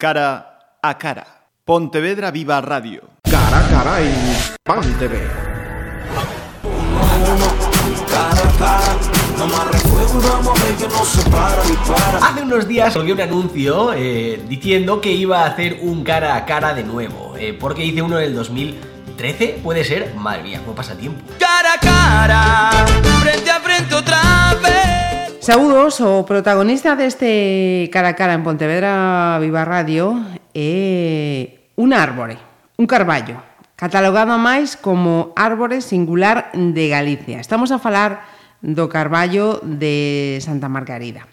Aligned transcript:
Cara 0.00 0.78
a 0.80 0.94
cara. 0.96 1.26
Pontevedra 1.64 2.30
Viva 2.30 2.60
Radio. 2.60 3.02
Cara 3.28 3.58
a 3.58 3.68
cara 3.68 4.00
en 4.00 4.14
Pontevedra. 4.62 5.34
Hace 12.22 12.42
unos 12.42 12.68
días 12.68 12.92
salió 12.94 13.14
un 13.14 13.20
anuncio 13.20 13.92
eh, 13.92 14.40
diciendo 14.48 15.00
que 15.00 15.10
iba 15.10 15.42
a 15.42 15.46
hacer 15.46 15.80
un 15.82 16.04
cara 16.04 16.36
a 16.36 16.46
cara 16.46 16.74
de 16.74 16.84
nuevo. 16.84 17.34
Eh, 17.36 17.58
porque 17.58 17.84
hice 17.84 18.00
uno 18.00 18.20
en 18.20 18.26
el 18.26 18.36
2013, 18.36 19.58
puede 19.64 19.82
ser. 19.84 20.14
Madre 20.14 20.44
mía, 20.44 20.60
cómo 20.64 20.76
pasa 20.76 20.94
tiempo. 20.94 21.20
Cara 21.40 21.72
a 21.72 21.80
cara, 21.80 22.86
frente 23.20 23.50
a 23.50 23.58
frente 23.58 23.94
otra 23.96 24.54
vez. 24.62 25.17
Saúdos, 25.48 26.04
o 26.04 26.28
protagonista 26.28 26.92
deste 26.92 27.88
cara 27.88 28.12
a 28.12 28.18
cara 28.20 28.36
en 28.36 28.44
Pontevedra 28.44 29.40
Viva 29.40 29.64
Radio 29.64 30.12
é 30.52 31.72
un 31.72 31.96
árbore, 31.96 32.36
un 32.76 32.84
carballo, 32.84 33.40
catalogado 33.72 34.36
máis 34.36 34.76
como 34.76 35.32
árbore 35.40 35.80
singular 35.80 36.52
de 36.52 36.92
Galicia. 36.92 37.40
Estamos 37.40 37.72
a 37.72 37.80
falar 37.80 38.28
do 38.60 38.92
carballo 38.92 39.56
de 39.64 40.36
Santa 40.44 40.68
Margarida. 40.68 41.24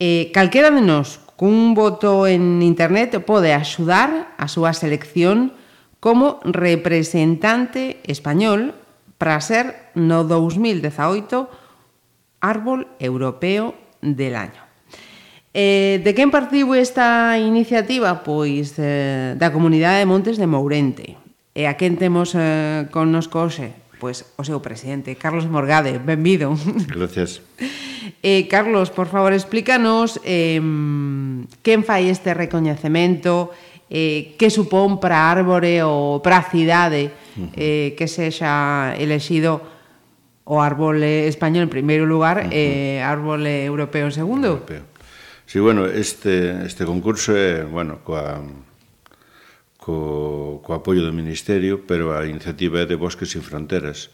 Eh, 0.00 0.32
calquera 0.32 0.72
de 0.72 0.80
nós 0.80 1.20
cun 1.36 1.76
voto 1.76 2.24
en 2.24 2.64
internet 2.64 3.20
pode 3.28 3.52
axudar 3.52 4.32
a 4.40 4.48
súa 4.48 4.72
selección 4.72 5.52
como 6.00 6.40
representante 6.48 8.00
español 8.08 8.72
para 9.20 9.36
ser 9.44 9.92
no 9.92 10.24
2018 10.24 11.63
Árbol 12.44 12.88
Europeo 13.00 13.72
del 14.04 14.36
Año. 14.36 14.60
Eh, 15.56 16.02
de 16.04 16.12
quen 16.12 16.28
partiu 16.34 16.74
esta 16.76 17.40
iniciativa? 17.40 18.20
Pois 18.20 18.76
eh, 18.76 19.38
da 19.38 19.54
Comunidade 19.54 20.02
de 20.02 20.10
Montes 20.10 20.36
de 20.36 20.50
Mourente. 20.50 21.16
E 21.54 21.70
a 21.70 21.78
quen 21.78 21.96
temos 21.96 22.36
eh, 22.36 22.90
con 22.92 23.08
nos 23.14 23.30
coxe? 23.32 23.72
Pois 24.02 24.28
o 24.36 24.42
seu 24.42 24.60
presidente, 24.60 25.14
Carlos 25.16 25.48
Morgade. 25.48 25.96
Benvido. 26.02 26.52
Gracias. 26.92 27.40
Eh, 28.24 28.48
Carlos, 28.48 28.88
por 28.88 29.08
favor, 29.08 29.32
explícanos 29.32 30.20
eh, 30.24 30.56
quen 31.60 31.84
fai 31.84 32.08
este 32.08 32.32
recoñecemento, 32.32 33.52
eh, 33.88 34.34
que 34.40 34.48
supón 34.48 34.96
para 34.96 35.28
Árbore 35.28 35.84
ou 35.84 36.24
para 36.24 36.40
a 36.40 36.48
cidade 36.48 37.12
eh, 37.52 37.92
que 37.96 38.08
sexa 38.08 38.96
elexido 38.96 39.73
o 40.44 40.60
árbol 40.60 41.00
eh, 41.02 41.26
español 41.26 41.64
en 41.64 41.72
primeiro 41.72 42.04
lugar 42.04 42.44
uh 42.44 42.52
eh, 42.52 43.00
-huh. 43.00 43.00
e 43.00 43.04
árbol 43.04 43.48
eh, 43.48 43.64
europeo 43.64 44.04
en 44.08 44.14
segundo. 44.14 44.60
Europeo. 44.60 44.84
Si, 45.44 45.56
sí, 45.56 45.58
bueno, 45.60 45.84
este, 45.88 46.64
este 46.64 46.84
concurso 46.84 47.36
é, 47.36 47.64
bueno, 47.64 48.00
coa, 48.04 48.40
co, 49.76 50.60
co 50.64 50.70
apoio 50.72 51.04
do 51.04 51.12
Ministerio, 51.12 51.84
pero 51.84 52.16
a 52.16 52.24
iniciativa 52.24 52.80
é 52.80 52.88
de 52.88 52.96
Bosques 52.96 53.32
sin 53.32 53.44
Fronteras. 53.44 54.08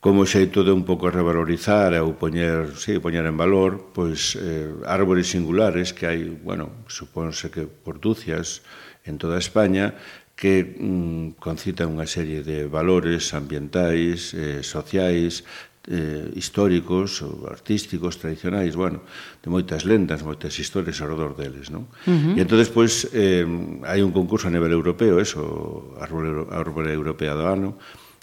Como 0.00 0.24
xeito 0.24 0.62
de 0.62 0.70
un 0.70 0.86
pouco 0.86 1.10
revalorizar 1.10 1.92
ou 2.00 2.14
poñer, 2.14 2.78
sí, 2.78 2.96
poñer 3.02 3.26
en 3.26 3.36
valor 3.36 3.92
pois 3.92 4.38
eh, 4.38 4.70
árbores 4.86 5.28
singulares 5.28 5.92
que 5.92 6.06
hai, 6.08 6.24
bueno, 6.28 6.70
supónse 6.86 7.50
que 7.50 7.66
por 7.66 8.00
dúcias 8.00 8.62
en 9.04 9.18
toda 9.18 9.36
España 9.36 9.98
que 10.38 10.62
mm, 10.62 11.42
concita 11.42 11.82
unha 11.90 12.06
serie 12.06 12.46
de 12.46 12.70
valores 12.70 13.34
ambientais, 13.34 14.30
eh, 14.38 14.62
sociais, 14.62 15.42
eh, 15.90 16.30
históricos, 16.38 17.26
artísticos, 17.50 18.22
tradicionais, 18.22 18.78
bueno, 18.78 19.02
de 19.42 19.50
moitas 19.50 19.82
lendas, 19.82 20.22
moitas 20.22 20.54
historias 20.62 21.02
ao 21.02 21.10
redor 21.10 21.34
deles, 21.34 21.74
non? 21.74 21.90
Uh 22.06 22.14
-huh. 22.14 22.34
E 22.38 22.46
entón, 22.46 22.62
pois, 22.70 23.10
eh, 23.10 23.42
hai 23.82 23.98
un 23.98 24.14
concurso 24.14 24.46
a 24.46 24.54
nivel 24.54 24.70
europeo, 24.70 25.18
eso, 25.18 25.42
a 25.98 26.06
Árbore 26.06 26.94
Europea 26.94 27.34
do 27.34 27.50
Ano, 27.50 27.74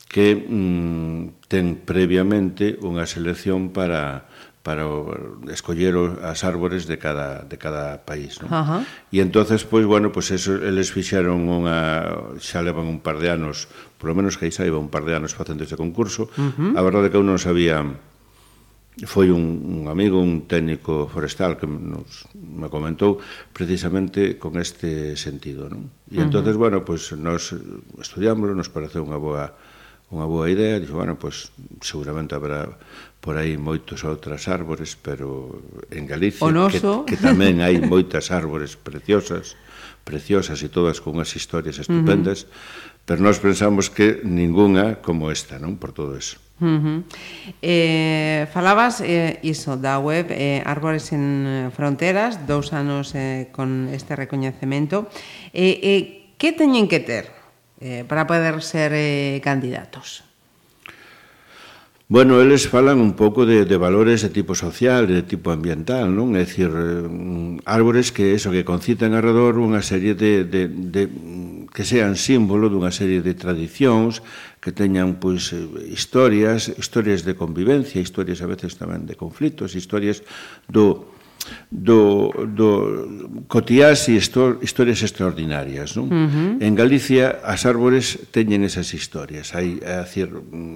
que 0.07 0.39
mm, 0.39 1.51
ten 1.51 1.83
previamente 1.83 2.79
unha 2.79 3.03
selección 3.03 3.75
para 3.75 4.31
para 4.65 4.81
escoller 5.53 5.93
as 6.25 6.41
árbores 6.41 6.89
de 6.89 6.97
cada, 6.97 7.45
de 7.45 7.53
cada 7.61 8.01
país. 8.01 8.41
Non? 8.41 8.49
Uh 8.49 8.65
-huh. 8.65 8.81
E 9.13 9.21
entonces, 9.21 9.61
pois, 9.61 9.85
bueno, 9.85 10.09
pois 10.09 10.33
eso, 10.33 10.57
eles 10.57 10.89
fixeron 10.89 11.45
unha... 11.45 12.41
xa 12.41 12.65
levan 12.65 12.89
un 12.89 12.97
par 12.97 13.21
de 13.21 13.29
anos, 13.29 13.69
por 14.01 14.09
lo 14.09 14.17
menos 14.17 14.41
que 14.41 14.49
aí 14.49 14.53
saiba 14.53 14.81
un 14.81 14.89
par 14.89 15.05
de 15.05 15.13
anos 15.13 15.37
facendo 15.37 15.61
este 15.61 15.77
concurso. 15.77 16.33
Uh 16.33 16.49
-huh. 16.49 16.71
A 16.73 16.81
verdade 16.81 17.07
é 17.07 17.09
que 17.13 17.19
eu 17.21 17.21
non 17.21 17.37
sabía 17.37 17.85
foi 19.05 19.29
un, 19.29 19.61
un 19.61 19.83
amigo, 19.85 20.17
un 20.17 20.49
técnico 20.49 21.05
forestal 21.13 21.61
que 21.61 21.69
nos, 21.69 22.25
me 22.33 22.65
comentou 22.65 23.21
precisamente 23.53 24.41
con 24.41 24.57
este 24.57 25.13
sentido. 25.13 25.69
Non? 25.69 25.93
E 26.09 26.25
entonces, 26.25 26.57
uh 26.57 26.57
-huh. 26.57 26.63
bueno, 26.65 26.77
pois 26.81 27.13
nos 27.13 27.53
estudiámoslo, 28.01 28.57
nos 28.57 28.73
pareceu 28.73 29.05
unha 29.05 29.21
boa 29.21 29.53
unha 30.13 30.29
boa 30.29 30.45
idea, 30.47 30.77
dixo, 30.77 30.93
bueno, 30.93 31.17
pois 31.17 31.49
seguramente 31.81 32.37
habrá 32.37 32.77
por 33.25 33.41
aí 33.41 33.57
moitos 33.57 34.05
outras 34.05 34.45
árbores, 34.45 34.93
pero 34.93 35.57
en 35.89 36.05
Galicia, 36.05 36.45
que, 36.69 36.77
que 37.09 37.17
tamén 37.17 37.57
hai 37.65 37.81
moitas 37.81 38.29
árbores 38.29 38.77
preciosas, 38.77 39.57
preciosas 40.05 40.61
e 40.61 40.69
todas 40.69 41.01
con 41.01 41.17
unhas 41.17 41.33
historias 41.33 41.81
estupendas, 41.81 42.45
uh 42.45 42.53
-huh. 42.53 43.01
pero 43.09 43.25
nós 43.25 43.41
pensamos 43.41 43.89
que 43.89 44.21
ningunha 44.21 45.01
como 45.01 45.33
esta, 45.33 45.57
non? 45.57 45.81
Por 45.81 45.89
todo 45.89 46.13
eso. 46.13 46.37
Uh 46.61 46.69
-huh. 46.69 46.97
eh, 47.65 48.45
falabas 48.53 49.01
eh, 49.01 49.41
iso 49.41 49.73
da 49.73 49.97
web 49.97 50.29
eh, 50.29 50.61
Árbores 50.61 51.09
en 51.09 51.23
eh, 51.49 51.73
Fronteras 51.73 52.45
dous 52.45 52.77
anos 52.77 53.17
eh, 53.17 53.49
con 53.49 53.89
este 53.89 54.13
recoñecemento 54.13 55.09
eh, 55.49 55.81
eh, 55.81 56.01
que 56.37 56.53
teñen 56.53 56.85
que 56.85 57.01
ter 57.01 57.33
eh, 57.81 58.05
para 58.05 58.29
poder 58.29 58.61
ser 58.61 58.93
eh, 58.93 59.41
candidatos? 59.43 60.23
Bueno, 62.07 62.39
eles 62.39 62.69
falan 62.69 63.01
un 63.01 63.17
pouco 63.17 63.47
de, 63.47 63.65
de 63.65 63.77
valores 63.77 64.21
de 64.21 64.29
tipo 64.29 64.53
social, 64.53 65.07
de 65.07 65.25
tipo 65.25 65.49
ambiental, 65.49 66.13
non? 66.13 66.37
É 66.37 66.45
dicir, 66.45 66.69
eh, 66.69 67.01
árbores 67.65 68.13
que 68.13 68.37
eso 68.37 68.53
que 68.53 68.61
concitan 68.61 69.17
alrededor 69.17 69.57
unha 69.57 69.81
serie 69.81 70.13
de, 70.13 70.45
de, 70.45 70.69
de 70.69 71.09
que 71.73 71.81
sean 71.81 72.13
símbolo 72.13 72.69
dunha 72.69 72.93
serie 72.93 73.25
de 73.25 73.33
tradicións, 73.33 74.21
que 74.61 74.69
teñan 74.69 75.17
pois 75.17 75.49
historias, 75.89 76.69
historias 76.77 77.25
de 77.25 77.33
convivencia, 77.33 77.97
historias 77.97 78.45
a 78.45 78.49
veces 78.53 78.77
tamén 78.77 79.09
de 79.09 79.17
conflitos, 79.17 79.73
historias 79.73 80.21
do 80.69 81.09
do, 81.69 82.31
do 82.47 83.45
cotiás 83.47 84.07
e 84.07 84.17
histor, 84.17 84.59
historias 84.61 85.01
extraordinarias. 85.03 85.95
Non? 85.95 86.07
Uh 86.07 86.27
-huh. 86.29 86.51
En 86.61 86.73
Galicia 86.73 87.41
as 87.43 87.65
árbores 87.65 88.19
teñen 88.31 88.63
esas 88.63 88.93
historias. 88.93 89.53
Hai, 89.53 89.79
a 89.83 90.05
decir, 90.05 90.29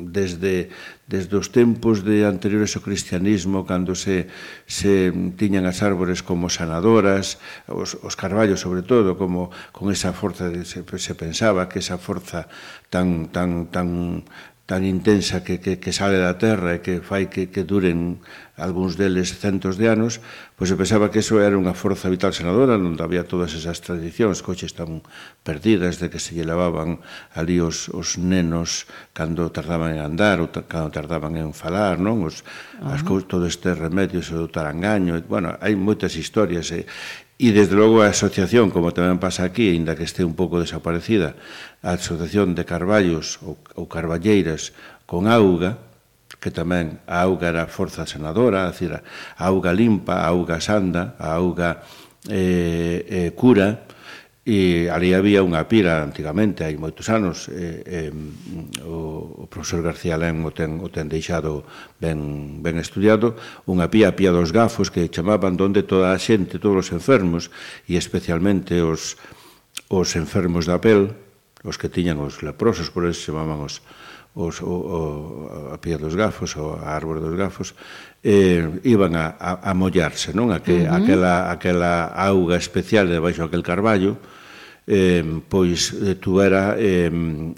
desde, 0.09 0.69
desde 1.07 1.33
os 1.37 1.49
tempos 1.49 2.05
de 2.05 2.25
anteriores 2.25 2.75
ao 2.77 2.85
cristianismo, 2.85 3.65
cando 3.65 3.95
se, 3.95 4.29
se 4.69 5.09
tiñan 5.37 5.65
as 5.65 5.81
árbores 5.81 6.21
como 6.21 6.49
sanadoras, 6.49 7.41
os, 7.67 7.97
os 8.01 8.15
carballos 8.15 8.61
sobre 8.61 8.81
todo, 8.81 9.17
como 9.17 9.49
con 9.71 9.89
esa 9.89 10.13
forza, 10.13 10.49
de, 10.49 10.65
se, 10.65 10.85
se 10.85 11.13
pensaba 11.15 11.69
que 11.69 11.79
esa 11.79 11.97
forza 11.97 12.49
tan, 12.89 13.29
tan, 13.33 13.67
tan 13.73 14.23
tan 14.69 14.85
intensa 14.85 15.41
que, 15.41 15.57
que, 15.57 15.81
que 15.81 15.89
sale 15.89 16.21
da 16.21 16.37
terra 16.37 16.77
e 16.77 16.85
que 16.85 17.01
fai 17.01 17.25
que, 17.25 17.49
que 17.49 17.65
duren 17.65 18.21
algúns 18.53 19.01
deles 19.01 19.33
centos 19.33 19.81
de 19.81 19.89
anos, 19.89 20.21
pois 20.53 20.69
eu 20.69 20.77
pensaba 20.77 21.09
que 21.09 21.25
eso 21.25 21.41
era 21.41 21.57
unha 21.57 21.73
forza 21.73 22.05
vital 22.05 22.37
senadora, 22.37 22.77
non 22.77 22.93
había 23.01 23.25
todas 23.25 23.57
esas 23.57 23.81
tradicións, 23.81 24.45
coches 24.45 24.77
tan 24.77 25.01
perdidas 25.41 25.97
de 25.97 26.13
que 26.13 26.21
se 26.21 26.37
lle 26.37 26.45
lavaban 26.45 27.01
ali 27.33 27.57
os, 27.57 27.89
os 27.89 28.21
nenos 28.21 28.85
cando 29.17 29.49
tardaban 29.49 29.97
en 29.97 30.05
andar 30.05 30.37
ou 30.37 30.53
cando 30.53 30.93
tardaban 30.93 31.33
en 31.33 31.49
falar, 31.57 31.97
non? 31.97 32.21
Os, 32.21 32.45
uh 32.77 32.93
-huh. 32.93 32.93
as, 32.93 33.25
todo 33.25 33.49
este 33.49 33.73
remedios 33.73 34.29
o 34.29 34.45
tarangaño, 34.53 35.17
e, 35.17 35.25
bueno, 35.25 35.57
hai 35.65 35.73
moitas 35.73 36.13
historias 36.13 36.69
e, 36.69 36.85
E 37.39 37.55
desde 37.55 37.79
logo 37.79 38.03
a 38.03 38.11
asociación, 38.11 38.67
como 38.67 38.91
tamén 38.91 39.15
pasa 39.15 39.47
aquí, 39.47 39.71
aínda 39.71 39.95
que 39.95 40.03
este 40.03 40.27
un 40.27 40.35
pouco 40.35 40.59
desaparecida, 40.59 41.39
a 41.79 41.95
asociación 41.95 42.51
de 42.51 42.67
Carballos 42.67 43.39
ou, 43.39 43.55
ou 43.79 43.87
Carballeiras 43.87 44.75
con 45.07 45.23
auga, 45.31 45.79
que 46.43 46.51
tamén 46.51 46.99
a 47.07 47.23
auga 47.23 47.47
era 47.47 47.71
forza 47.71 48.03
senadora, 48.03 48.67
a, 48.67 48.75
decir, 48.75 48.91
a 48.91 49.03
auga 49.39 49.71
limpa, 49.71 50.19
a 50.19 50.35
auga 50.35 50.59
sanda, 50.59 51.15
a 51.15 51.39
auga 51.39 51.79
eh, 52.27 53.07
eh, 53.07 53.31
cura, 53.31 53.87
e 54.49 54.89
ali 54.89 55.13
había 55.13 55.45
unha 55.45 55.61
pira 55.69 56.01
antigamente, 56.01 56.65
hai 56.65 56.73
moitos 56.73 57.05
anos, 57.13 57.45
e, 57.53 57.85
e, 57.85 57.99
o, 58.81 59.45
o 59.45 59.45
profesor 59.45 59.85
García 59.85 60.17
Lén 60.17 60.41
o 60.41 60.49
ten, 60.49 60.81
o 60.81 60.89
ten 60.89 61.05
deixado 61.05 61.69
ben, 62.01 62.57
ben 62.65 62.81
estudiado, 62.81 63.37
unha 63.69 63.93
pía, 63.93 64.09
a 64.09 64.17
pía 64.17 64.33
dos 64.33 64.49
gafos, 64.49 64.89
que 64.89 65.05
chamaban 65.05 65.53
donde 65.53 65.85
toda 65.85 66.09
a 66.09 66.17
xente, 66.17 66.57
todos 66.57 66.81
os 66.81 66.89
enfermos, 66.89 67.53
e 67.85 67.93
especialmente 67.93 68.81
os, 68.81 69.21
os 69.85 70.17
enfermos 70.17 70.65
da 70.65 70.81
pel, 70.81 71.13
os 71.61 71.77
que 71.77 71.85
tiñan 71.85 72.17
os 72.17 72.41
leprosos, 72.41 72.89
por 72.89 73.05
eso 73.05 73.29
chamaban 73.29 73.61
os, 73.61 73.85
os, 74.33 74.65
o, 74.65 74.73
o, 74.73 74.97
a 75.69 75.77
pía 75.77 76.01
dos 76.01 76.17
gafos, 76.17 76.57
ou 76.57 76.73
a 76.73 76.89
árbore 76.97 77.21
dos 77.21 77.37
gafos, 77.37 77.77
eh, 78.25 78.65
iban 78.81 79.13
a, 79.13 79.37
a, 79.37 79.61
a 79.61 79.71
mollarse, 79.77 80.33
non? 80.33 80.49
Aque, 80.49 80.73
uh 80.73 80.89
-huh. 80.89 80.97
aquela, 80.97 81.53
aquela 81.53 82.09
auga 82.17 82.57
especial 82.57 83.05
debaixo 83.05 83.45
aquel 83.45 83.61
carballo, 83.61 84.17
Pois, 84.89 84.97
eh, 84.97 85.23
pois 85.47 85.93
tuvera 86.19 86.73
eh, 86.79 87.11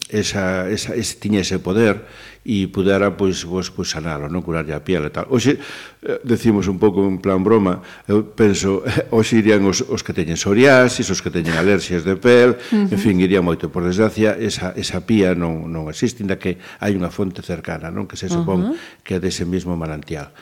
esa, 0.10 0.68
esa, 0.70 0.92
ese, 0.96 1.16
tiña 1.16 1.40
ese 1.40 1.64
poder 1.64 2.04
e 2.44 2.68
pudera 2.68 3.14
pois 3.14 3.46
vos 3.46 3.70
pois 3.72 3.94
sanalo, 3.94 4.28
non 4.28 4.42
curarlle 4.42 4.74
a 4.76 4.84
piel 4.84 5.08
e 5.08 5.12
tal. 5.14 5.32
Hoxe 5.32 5.56
eh, 5.56 6.20
decimos 6.28 6.68
un 6.68 6.76
pouco 6.76 7.08
en 7.08 7.24
plan 7.24 7.40
broma, 7.40 7.80
eu 8.10 8.36
penso, 8.36 8.84
hoxe 9.16 9.40
irían 9.40 9.64
os, 9.64 9.80
os 9.80 10.04
que 10.04 10.12
teñen 10.12 10.36
psoriasis, 10.36 11.08
os 11.08 11.24
que 11.24 11.32
teñen 11.32 11.56
alerxias 11.56 12.04
de 12.04 12.20
pel, 12.20 12.58
uh 12.58 12.90
-huh. 12.90 12.92
en 12.92 13.00
fin, 13.00 13.16
iría 13.22 13.40
moito. 13.40 13.72
Por 13.72 13.88
desgracia, 13.88 14.36
esa, 14.36 14.76
esa 14.76 15.06
pía 15.08 15.32
non, 15.32 15.72
non 15.72 15.88
existe, 15.88 16.20
inda 16.26 16.36
que 16.36 16.60
hai 16.84 16.98
unha 16.98 17.14
fonte 17.14 17.40
cercana, 17.40 17.94
non 17.94 18.12
que 18.12 18.20
se 18.20 18.28
supón 18.28 18.60
uh 18.60 18.68
-huh. 18.74 19.06
que 19.08 19.16
é 19.16 19.20
dese 19.24 19.48
mesmo 19.48 19.78
manantial. 19.80 20.36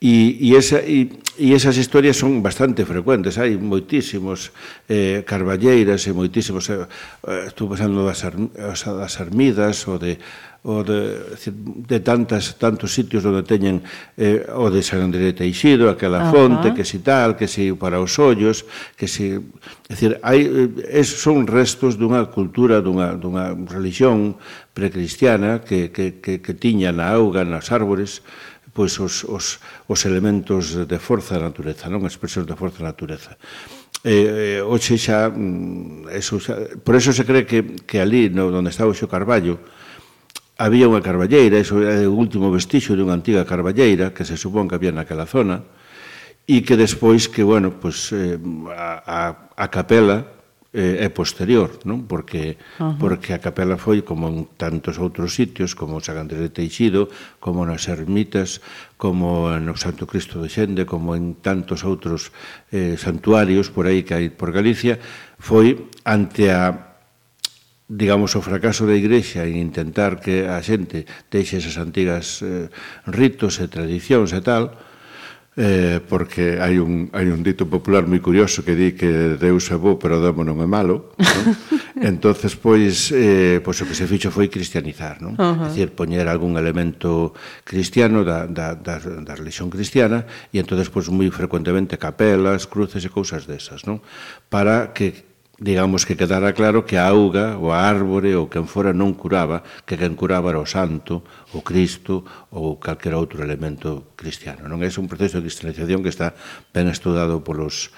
E, 0.00 0.36
e, 0.40 0.56
esa, 0.56 0.82
e, 0.82 1.08
e 1.38 1.54
esas 1.54 1.76
historias 1.76 2.16
son 2.16 2.42
bastante 2.42 2.84
frecuentes, 2.84 3.40
hai 3.40 3.56
moitísimos 3.56 4.52
eh, 4.90 5.24
carballeiras 5.24 6.04
e 6.06 6.12
moitísimos... 6.12 6.68
Eh, 6.68 6.84
eh 7.24 7.48
estou 7.48 7.70
pensando 7.70 8.04
das, 8.04 8.20
ar, 8.26 8.36
das 8.36 9.14
armidas 9.22 9.86
ou 9.88 9.96
de 9.98 10.18
o 10.64 10.82
de, 10.82 11.28
de 11.86 12.00
tantas, 12.00 12.56
tantos 12.56 12.96
sitios 12.96 13.20
onde 13.28 13.44
teñen 13.44 13.84
eh, 14.16 14.48
o 14.56 14.72
de 14.72 14.80
San 14.80 15.04
André 15.04 15.36
Teixido, 15.36 15.92
aquela 15.92 16.24
uh 16.24 16.32
-huh. 16.32 16.32
fonte, 16.32 16.72
que 16.72 16.88
si 16.88 17.04
tal, 17.04 17.36
que 17.36 17.44
si 17.44 17.76
para 17.76 18.00
os 18.00 18.16
ollos, 18.16 18.64
que 18.96 19.04
si... 19.04 19.36
Decir, 19.84 20.16
hai, 20.24 20.40
eh, 20.48 21.04
es, 21.04 21.20
son 21.20 21.44
restos 21.44 22.00
dunha 22.00 22.24
cultura, 22.32 22.80
dunha, 22.80 23.12
dunha 23.12 23.52
religión 23.68 24.40
precristiana 24.72 25.60
que, 25.60 25.92
que, 25.92 26.16
que, 26.24 26.40
que 26.40 26.54
tiña 26.56 26.96
na 26.96 27.12
auga, 27.12 27.44
nas 27.44 27.68
árbores, 27.68 28.24
pois 28.74 28.98
os, 28.98 29.22
os, 29.24 29.62
os 29.86 30.00
elementos 30.04 30.74
de 30.74 30.98
forza 30.98 31.38
da 31.38 31.48
natureza, 31.48 31.86
non 31.86 32.02
expresións 32.04 32.50
de 32.50 32.58
forza 32.58 32.82
da 32.82 32.90
natureza. 32.90 33.38
Eh, 34.02 34.58
eh, 34.58 34.60
hoxe 34.60 34.98
xa, 34.98 35.30
mm, 35.30 36.10
eso, 36.10 36.42
xa, 36.42 36.58
por 36.82 36.98
eso 36.98 37.14
se 37.14 37.22
cree 37.22 37.46
que, 37.46 37.78
que 37.86 38.02
ali, 38.02 38.28
no, 38.28 38.50
onde 38.50 38.74
está 38.74 38.84
o 38.84 38.92
xo 38.92 39.06
Carballo, 39.06 39.62
había 40.58 40.90
unha 40.90 41.00
carballeira, 41.00 41.56
eso 41.56 41.78
é 41.82 42.02
o 42.06 42.14
último 42.14 42.50
vestixo 42.50 42.98
dunha 42.98 43.14
antiga 43.14 43.46
carballeira 43.46 44.10
que 44.10 44.26
se 44.26 44.34
supón 44.34 44.66
que 44.66 44.74
había 44.74 44.90
naquela 44.90 45.24
zona, 45.24 45.62
e 46.44 46.60
que 46.66 46.74
despois 46.76 47.30
que, 47.30 47.46
bueno, 47.46 47.78
pues, 47.78 48.10
eh, 48.10 48.36
a, 48.74 48.90
a, 49.06 49.20
a 49.54 49.66
capela 49.70 50.33
eh, 50.74 51.06
é 51.06 51.08
posterior, 51.08 51.78
non? 51.86 52.10
Porque 52.10 52.58
uh 52.82 52.90
-huh. 52.90 52.98
porque 52.98 53.30
a 53.30 53.38
capela 53.38 53.78
foi 53.78 54.02
como 54.02 54.26
en 54.26 54.50
tantos 54.58 54.98
outros 54.98 55.38
sitios, 55.38 55.78
como 55.78 56.02
San 56.02 56.18
Andrés 56.18 56.42
de 56.42 56.50
Teixido, 56.50 57.06
como 57.38 57.62
nas 57.62 57.86
ermitas, 57.86 58.58
como 58.98 59.54
no 59.62 59.78
Santo 59.78 60.10
Cristo 60.10 60.42
de 60.42 60.50
Xende, 60.50 60.82
como 60.82 61.14
en 61.14 61.38
tantos 61.38 61.86
outros 61.86 62.34
eh, 62.74 62.98
santuarios 62.98 63.70
por 63.70 63.86
aí 63.86 64.02
que 64.02 64.18
hai 64.18 64.26
por 64.34 64.50
Galicia, 64.50 64.98
foi 65.38 65.86
ante 66.02 66.50
a 66.50 66.90
digamos, 67.84 68.34
o 68.34 68.40
fracaso 68.40 68.88
da 68.88 68.96
Igrexa 68.96 69.44
en 69.44 69.60
intentar 69.60 70.18
que 70.18 70.48
a 70.48 70.58
xente 70.64 71.04
deixe 71.28 71.60
esas 71.60 71.76
antigas 71.78 72.40
eh, 72.42 72.72
ritos 73.06 73.60
e 73.60 73.68
tradicións 73.68 74.32
e 74.32 74.40
tal, 74.40 74.72
eh, 74.72 74.93
eh, 75.56 76.02
porque 76.02 76.58
hai 76.58 76.82
un, 76.82 77.14
hai 77.14 77.30
un 77.30 77.46
dito 77.46 77.70
popular 77.70 78.10
moi 78.10 78.18
curioso 78.18 78.66
que 78.66 78.74
di 78.74 78.98
que 78.98 79.38
Deus 79.38 79.70
é 79.70 79.78
bo, 79.78 79.94
pero 80.02 80.18
Demo 80.18 80.42
non 80.42 80.58
é 80.58 80.66
malo. 80.66 81.14
Non? 81.14 81.54
entonces 82.10 82.58
pois, 82.58 83.14
eh, 83.14 83.62
pois 83.62 83.78
o 83.78 83.86
que 83.86 83.94
se 83.94 84.10
fixo 84.10 84.34
foi 84.34 84.50
cristianizar, 84.50 85.22
non? 85.22 85.38
Uh 85.38 85.54
-huh. 85.54 85.66
É 85.66 85.70
dicir, 85.70 85.94
poñer 85.94 86.26
algún 86.26 86.58
elemento 86.58 87.30
cristiano 87.62 88.26
da, 88.26 88.50
da, 88.50 88.74
da, 88.74 88.98
da 88.98 89.34
religión 89.38 89.70
cristiana 89.70 90.26
e 90.50 90.58
entonces 90.58 90.90
pois 90.90 91.06
moi 91.06 91.30
frecuentemente 91.30 92.02
capelas, 92.02 92.66
cruces 92.66 93.06
e 93.06 93.10
cousas 93.10 93.46
desas, 93.46 93.86
non? 93.86 94.02
Para 94.50 94.90
que 94.90 95.33
digamos 95.58 96.02
que 96.06 96.16
quedara 96.16 96.52
claro 96.52 96.82
que 96.82 96.98
a 96.98 97.08
auga, 97.08 97.54
ou 97.56 97.70
a 97.70 97.86
árbore, 97.86 98.34
ou 98.34 98.50
quen 98.50 98.66
fora 98.66 98.90
non 98.90 99.14
curaba, 99.14 99.62
que 99.86 99.94
quen 99.94 100.18
curaba 100.18 100.50
era 100.50 100.58
o 100.58 100.66
santo, 100.66 101.22
o 101.54 101.62
Cristo, 101.62 102.26
ou 102.50 102.82
calquera 102.82 103.20
outro 103.20 103.42
elemento 103.42 104.14
cristiano. 104.18 104.66
Non 104.66 104.82
é 104.82 104.90
un 104.98 105.06
proceso 105.06 105.38
de 105.38 105.46
cristianización 105.46 106.02
que 106.02 106.10
está 106.10 106.34
ben 106.74 106.90
estudado 106.90 107.38
polos 107.46 107.94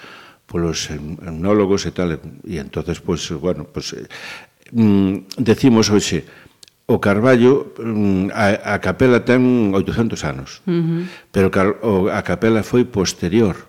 polos 0.46 0.88
etnólogos 0.94 1.90
e 1.90 1.92
tal, 1.92 2.22
e 2.46 2.62
entonces, 2.62 3.02
pois, 3.02 3.26
pues, 3.26 3.40
bueno, 3.40 3.66
pois, 3.66 3.98
pues, 3.98 4.06
mm, 4.70 5.42
decimos 5.42 5.90
hoxe, 5.90 6.22
o 6.86 7.02
Carballo, 7.02 7.74
mm, 7.82 8.30
a, 8.30 8.74
a 8.74 8.78
capela 8.78 9.26
ten 9.26 9.74
800 9.74 10.22
anos, 10.22 10.62
uh 10.70 10.70
-huh. 10.70 11.02
pero 11.34 11.50
a 12.14 12.20
capela 12.22 12.62
foi 12.62 12.86
posterior, 12.86 13.66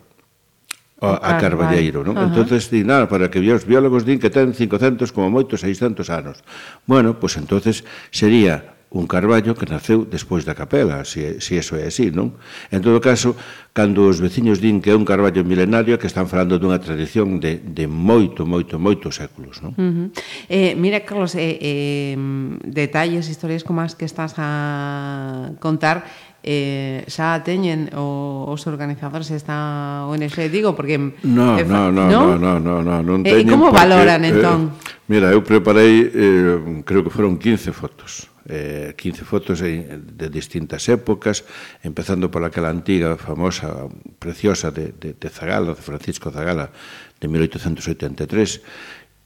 a, 1.01 1.17
a 1.21 1.37
Carballeiro, 1.37 2.01
non? 2.01 2.17
Uh 2.17 2.19
-huh. 2.21 2.27
Entonces 2.29 2.69
di, 2.69 2.81
nada, 2.81 3.05
para 3.05 3.29
que 3.29 3.41
os 3.41 3.65
biólogos 3.65 4.05
din 4.05 4.17
que 4.17 4.29
ten 4.29 4.53
500 4.53 5.13
como 5.13 5.29
moito 5.29 5.57
600 5.57 6.09
anos. 6.09 6.41
Bueno, 6.89 7.17
pois 7.17 7.37
pues, 7.37 7.43
entonces 7.43 7.85
sería 8.09 8.76
un 8.89 9.05
Carballo 9.05 9.51
que 9.51 9.67
naceu 9.67 10.07
despois 10.07 10.47
da 10.47 10.55
capela, 10.55 11.03
se, 11.03 11.43
se 11.43 11.59
eso 11.59 11.75
é 11.75 11.91
así, 11.91 12.07
non? 12.07 12.39
En 12.71 12.79
todo 12.79 13.03
caso, 13.03 13.35
cando 13.75 14.07
os 14.07 14.23
veciños 14.23 14.63
din 14.63 14.79
que 14.79 14.89
é 14.89 14.95
un 14.95 15.03
Carballo 15.03 15.43
milenario, 15.43 15.99
que 15.99 16.07
están 16.07 16.31
falando 16.31 16.55
dunha 16.55 16.79
tradición 16.79 17.43
de, 17.43 17.59
de 17.59 17.83
moito, 17.83 18.47
moito, 18.47 18.79
moitos 18.79 19.19
séculos, 19.19 19.59
non? 19.59 19.75
Uh 19.75 19.83
-huh. 19.83 20.07
eh, 20.47 20.71
mira, 20.79 21.03
Carlos, 21.03 21.35
eh, 21.35 21.59
eh, 21.59 22.15
detalles, 22.63 23.27
historias 23.27 23.67
como 23.67 23.83
as 23.83 23.91
que 23.91 24.07
estás 24.07 24.39
a 24.39 25.51
contar, 25.59 26.07
eh, 26.47 27.03
xa 27.11 27.43
teñen 27.43 27.91
o, 27.91 28.47
os 28.47 28.63
organizadores 28.71 29.35
esta 29.35 30.07
ONG, 30.07 30.47
digo, 30.47 30.79
porque... 30.79 30.95
No, 31.27 31.59
eh, 31.59 31.67
no, 31.67 31.91
no, 31.91 32.07
no, 32.07 32.39
no, 32.39 32.55
no, 32.55 32.79
no, 32.79 32.95
non 33.03 33.19
eh, 33.27 33.35
teñen... 33.35 33.51
E 33.51 33.51
eh, 33.51 33.51
como 33.51 33.67
valoran, 33.75 34.23
porque, 34.23 34.31
entón? 34.31 34.59
Eh, 34.71 35.11
mira, 35.11 35.27
eu 35.35 35.43
preparei, 35.43 36.07
eh, 36.07 36.55
creo 36.87 37.03
que 37.03 37.11
foron 37.11 37.35
15 37.35 37.75
fotos 37.75 38.31
eh, 38.47 38.95
15 38.95 39.27
fotos 39.27 39.59
de 39.59 40.27
distintas 40.31 40.87
épocas, 40.87 41.43
empezando 41.83 42.31
pola 42.31 42.47
aquela 42.47 42.71
antiga, 42.71 43.19
famosa, 43.19 43.91
preciosa 44.19 44.71
de, 44.71 44.95
de, 44.95 45.13
de 45.13 45.29
Zagala, 45.29 45.75
de 45.75 45.83
Francisco 45.83 46.31
Zagala, 46.31 46.71
de 47.19 47.27
1883, 47.27 48.63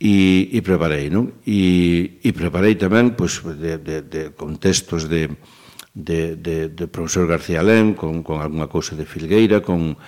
e, 0.02 0.50
e 0.50 0.60
preparei, 0.66 1.14
non? 1.14 1.38
E, 1.46 2.18
e 2.26 2.30
preparei 2.34 2.74
tamén 2.74 3.14
pois, 3.14 3.46
de, 3.46 3.78
de, 3.78 4.02
de 4.02 4.22
contextos 4.34 5.06
de, 5.06 5.30
de, 5.94 6.34
de, 6.42 6.74
de 6.74 6.86
profesor 6.90 7.30
García 7.30 7.62
Lén, 7.62 7.94
con, 7.94 8.26
con 8.26 8.42
alguna 8.42 8.66
cousa 8.66 8.98
de 8.98 9.06
Filgueira, 9.06 9.62
con, 9.62 10.02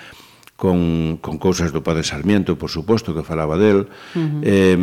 con, 0.57 1.21
con 1.21 1.37
cousas 1.37 1.69
do 1.69 1.85
padre 1.85 2.01
Sarmiento, 2.01 2.57
por 2.57 2.73
suposto, 2.73 3.13
que 3.13 3.21
falaba 3.21 3.53
del, 3.61 3.85
uh 3.85 4.17
-huh. 4.17 4.41
eh, 4.41 4.79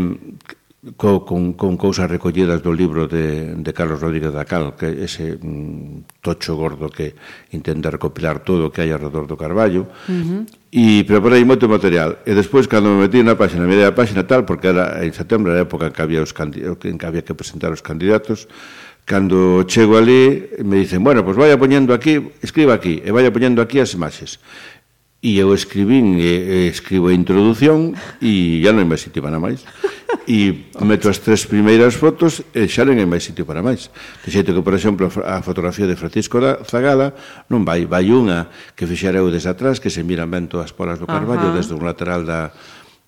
co, 0.96 1.24
con, 1.24 1.52
con 1.52 1.76
cousas 1.76 2.08
recollidas 2.08 2.64
do 2.64 2.72
libro 2.72 3.04
de, 3.04 3.52
de 3.52 3.72
Carlos 3.76 4.00
Rodríguez 4.00 4.32
da 4.32 4.48
Cal, 4.48 4.72
que 4.72 5.04
ese 5.04 5.36
mm, 5.36 6.24
tocho 6.24 6.56
gordo 6.56 6.88
que 6.88 7.12
intenta 7.52 7.92
recopilar 7.92 8.40
todo 8.40 8.68
o 8.68 8.72
que 8.72 8.80
hai 8.80 8.88
alrededor 8.88 9.28
do 9.28 9.36
Carballo, 9.36 9.84
uh 9.84 10.08
-huh. 10.08 10.40
e 10.72 11.04
pero 11.04 11.20
por 11.20 11.36
aí 11.36 11.44
moito 11.44 11.68
material. 11.68 12.24
E 12.24 12.32
despois, 12.32 12.64
cando 12.64 12.88
me 12.88 13.04
metí 13.04 13.20
na 13.20 13.36
página, 13.36 13.68
mirei 13.68 13.84
a 13.84 13.92
página 13.92 14.24
tal, 14.24 14.48
porque 14.48 14.72
era 14.72 15.04
en 15.04 15.12
setembro, 15.12 15.52
era 15.52 15.60
a 15.60 15.68
época 15.68 15.88
en 15.88 15.92
que 15.92 16.00
había, 16.00 16.24
os 16.24 16.32
en 16.32 16.96
que, 16.96 17.04
había 17.04 17.24
que 17.28 17.36
presentar 17.36 17.68
os 17.76 17.84
candidatos, 17.84 18.48
cando 19.04 19.68
chego 19.68 20.00
ali, 20.00 20.48
me 20.64 20.80
dicen, 20.80 21.04
bueno, 21.04 21.20
pois 21.20 21.36
pues 21.36 21.44
vaya 21.44 21.60
poñendo 21.60 21.92
aquí, 21.92 22.32
escriba 22.40 22.72
aquí, 22.72 23.04
e 23.04 23.12
vaya 23.12 23.28
poñendo 23.28 23.60
aquí 23.60 23.84
as 23.84 23.92
imaxes. 23.92 24.40
E 25.20 25.36
eu 25.36 25.52
escribín, 25.52 26.16
e, 26.16 26.64
e 26.64 26.72
escribo 26.72 27.12
a 27.12 27.14
introdución 27.14 27.92
e 28.24 28.64
ya 28.64 28.72
non 28.72 28.80
hai 28.80 28.88
máis 28.88 29.04
sitio 29.04 29.20
para 29.20 29.36
máis. 29.36 29.68
E 30.24 30.72
meto 30.80 31.12
as 31.12 31.20
tres 31.20 31.44
primeiras 31.44 31.92
fotos 31.92 32.40
e 32.56 32.64
xa 32.72 32.88
non 32.88 32.96
hai 32.96 33.04
máis 33.04 33.28
sitio 33.28 33.44
para 33.44 33.60
máis. 33.60 33.92
De 34.24 34.32
xeito 34.32 34.56
que, 34.56 34.64
por 34.64 34.72
exemplo, 34.72 35.12
a 35.12 35.44
fotografía 35.44 35.84
de 35.84 35.92
Francisco 35.92 36.40
Zagala 36.64 37.12
non 37.52 37.68
vai, 37.68 37.84
vai 37.84 38.08
unha 38.08 38.48
que 38.72 38.88
fixera 38.88 39.20
eu 39.20 39.28
desde 39.28 39.52
atrás, 39.52 39.76
que 39.76 39.92
se 39.92 40.00
miran 40.00 40.32
ben 40.32 40.48
todas 40.48 40.72
as 40.72 40.74
polas 40.74 40.96
do 40.96 41.04
Carballo, 41.04 41.52
desde 41.52 41.76
un 41.76 41.84
lateral 41.84 42.24
da, 42.24 42.56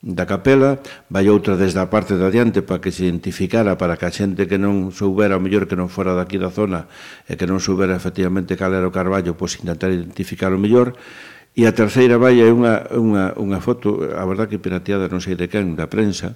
da 0.05 0.29
capela, 0.29 0.85
vai 1.09 1.33
outra 1.33 1.57
desde 1.57 1.81
a 1.81 1.89
parte 1.89 2.21
de 2.21 2.29
adiante 2.29 2.61
para 2.61 2.77
que 2.77 2.93
se 2.93 3.09
identificara 3.09 3.81
para 3.81 3.97
que 3.97 4.05
a 4.05 4.13
xente 4.13 4.45
que 4.45 4.61
non 4.61 4.93
soubera, 4.93 5.39
o 5.39 5.41
mellor 5.41 5.65
que 5.65 5.81
non 5.81 5.89
fora 5.89 6.13
daqui 6.13 6.37
da 6.37 6.53
zona 6.53 6.93
e 7.25 7.41
que 7.41 7.49
non 7.49 7.57
soubera 7.57 7.97
efectivamente 7.97 8.53
cal 8.53 8.77
era 8.77 8.85
o 8.85 8.93
Carballo, 8.93 9.33
pois 9.33 9.57
intentar 9.57 9.89
identificar 9.89 10.53
o 10.53 10.61
mellor 10.61 10.93
E 11.53 11.69
a 11.69 11.73
terceira 11.77 12.17
valla 12.17 12.49
é 12.49 12.53
unha, 12.53 12.89
unha, 12.97 13.37
unha 13.37 13.61
foto, 13.61 14.01
a 14.01 14.25
verdad 14.25 14.49
que 14.49 14.57
pirateada 14.57 15.13
non 15.13 15.21
sei 15.21 15.37
de 15.37 15.53
quen, 15.53 15.77
da 15.77 15.85
prensa, 15.85 16.33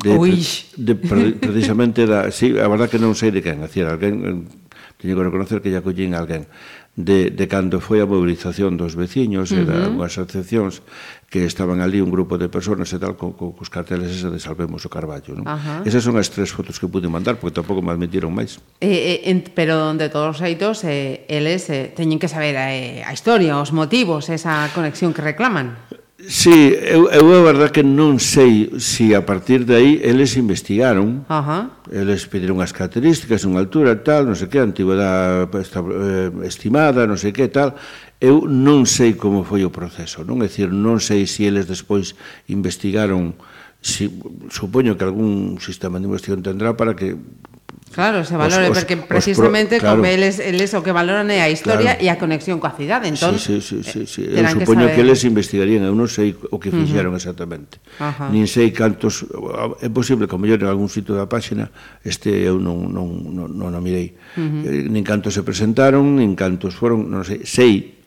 de, 0.00 0.16
Ui. 0.16 0.40
de, 0.78 0.94
de 0.96 1.36
precisamente 1.36 2.08
da, 2.08 2.32
sí, 2.32 2.56
a 2.56 2.64
verdad 2.64 2.88
que 2.88 2.96
non 2.96 3.12
sei 3.12 3.28
de 3.28 3.44
quen, 3.44 3.60
a 3.60 3.68
decir, 3.68 3.84
alguén 3.84 4.14
eh, 4.24 4.40
teño 4.96 5.14
que 5.14 5.26
reconocer 5.28 5.60
que 5.60 5.68
ya 5.70 5.84
collín 5.84 6.16
a 6.16 6.24
alguén 6.24 6.48
de, 6.98 7.30
de 7.30 7.46
cando 7.46 7.78
foi 7.78 8.02
a 8.02 8.10
movilización 8.10 8.74
dos 8.74 8.98
veciños, 8.98 9.54
era 9.54 9.86
uh 9.86 9.94
-huh. 9.94 10.02
unhas 10.02 10.18
asociacións 10.18 10.82
que 11.30 11.46
estaban 11.46 11.78
ali 11.78 12.02
un 12.02 12.10
grupo 12.10 12.34
de 12.42 12.50
personas 12.50 12.90
e 12.90 12.98
tal, 12.98 13.14
co, 13.14 13.38
co, 13.38 13.54
cos 13.54 13.70
carteles 13.70 14.10
ese 14.10 14.26
de 14.26 14.42
Salvemos 14.42 14.82
o 14.82 14.90
Carballo. 14.90 15.38
Non? 15.38 15.46
Ajá. 15.46 15.86
Esas 15.86 16.02
son 16.02 16.18
as 16.18 16.26
tres 16.26 16.50
fotos 16.50 16.82
que 16.82 16.90
pude 16.90 17.06
mandar, 17.06 17.38
porque 17.38 17.54
tampouco 17.54 17.86
me 17.86 17.94
admitiron 17.94 18.34
máis. 18.34 18.58
Eh, 18.82 19.22
eh, 19.22 19.30
en, 19.30 19.46
pero 19.54 19.94
de 19.94 20.10
todos 20.10 20.34
os 20.34 20.38
xeitos, 20.42 20.82
eh, 20.82 21.22
eles 21.30 21.70
eh, 21.70 21.94
teñen 21.94 22.18
que 22.18 22.26
saber 22.26 22.58
a, 22.58 22.66
a 23.06 23.12
historia, 23.14 23.62
os 23.62 23.70
motivos, 23.70 24.26
esa 24.26 24.66
conexión 24.74 25.14
que 25.14 25.22
reclaman. 25.22 25.78
Sí, 26.28 26.76
eu, 26.76 27.08
eu 27.08 27.24
a 27.32 27.40
verdad 27.40 27.72
que 27.72 27.80
non 27.80 28.20
sei 28.20 28.68
se 28.76 29.08
si 29.08 29.16
a 29.16 29.24
partir 29.24 29.64
de 29.64 29.80
aí 29.80 29.96
eles 30.04 30.36
investigaron, 30.36 31.24
uh 31.24 31.40
-huh. 31.40 31.62
eles 31.88 32.28
pediron 32.28 32.60
as 32.60 32.68
características, 32.68 33.48
unha 33.48 33.64
altura 33.64 33.96
tal, 34.04 34.28
non 34.28 34.36
sei 34.36 34.52
que, 34.52 34.60
antigüedade 34.60 35.48
eh, 35.48 35.64
esta, 35.64 35.80
eh, 35.80 36.28
estimada, 36.44 37.08
non 37.08 37.16
sei 37.16 37.32
que 37.32 37.48
tal, 37.48 37.80
eu 38.20 38.44
non 38.44 38.84
sei 38.84 39.16
como 39.16 39.40
foi 39.40 39.64
o 39.64 39.72
proceso, 39.72 40.20
non? 40.20 40.44
É 40.44 40.52
dicir, 40.52 40.68
non 40.68 41.00
sei 41.00 41.24
se 41.24 41.40
si 41.40 41.48
eles 41.48 41.64
despois 41.64 42.12
investigaron 42.52 43.32
si, 43.80 44.12
supoño 44.52 45.00
que 45.00 45.08
algún 45.08 45.56
sistema 45.64 45.96
de 45.96 46.12
investigación 46.12 46.44
tendrá 46.44 46.76
para 46.76 46.92
que 46.92 47.16
Claro, 47.92 48.24
se 48.24 48.36
valore, 48.36 48.68
os, 48.68 48.70
os, 48.70 48.78
porque 48.78 48.96
precisamente 48.96 49.76
os 49.76 49.82
pro, 49.82 49.96
claro. 49.96 50.02
como 50.02 50.06
eles, 50.06 50.38
eles 50.38 50.70
o 50.74 50.82
que 50.84 50.92
valoran 50.92 51.28
é 51.32 51.40
a 51.42 51.50
historia 51.50 51.98
claro. 51.98 52.04
e 52.04 52.06
a 52.12 52.16
conexión 52.20 52.60
coa 52.60 52.74
cidade, 52.76 53.08
entón... 53.08 53.40
Sí, 53.40 53.60
sí, 53.60 53.82
sí, 53.82 54.06
sí, 54.06 54.06
sí. 54.06 54.22
eu 54.28 54.44
supoño 54.48 54.86
que, 54.86 54.92
saber... 54.92 54.94
que 54.94 55.02
eles 55.02 55.20
investigarían, 55.24 55.82
eu 55.86 55.94
non 55.96 56.06
sei 56.06 56.36
o 56.36 56.56
que 56.60 56.70
fixeron 56.70 57.12
uh 57.12 57.16
-huh. 57.16 57.20
exactamente. 57.20 57.80
Ajá. 57.98 58.28
Nin 58.28 58.46
sei 58.46 58.70
cantos... 58.70 59.24
Eh, 59.24 59.86
é 59.86 59.90
posible 59.90 60.28
que 60.28 60.36
o 60.36 60.40
mellor 60.40 60.60
en 60.60 60.68
algún 60.68 60.92
sitio 60.92 61.16
da 61.16 61.26
páxina 61.26 61.72
este 62.04 62.30
eu 62.44 62.60
non, 62.60 62.92
non, 62.92 63.08
non, 63.34 63.48
non 63.50 63.70
a 63.72 63.80
mirei. 63.80 64.14
Uh 64.36 64.62
eh, 64.64 64.84
-huh. 64.84 64.92
Nin 64.92 65.02
cantos 65.02 65.34
se 65.34 65.42
presentaron, 65.42 66.18
nin 66.18 66.36
cantos 66.36 66.76
foron, 66.76 67.08
non 67.08 67.24
sei, 67.24 67.42
sei 67.42 67.98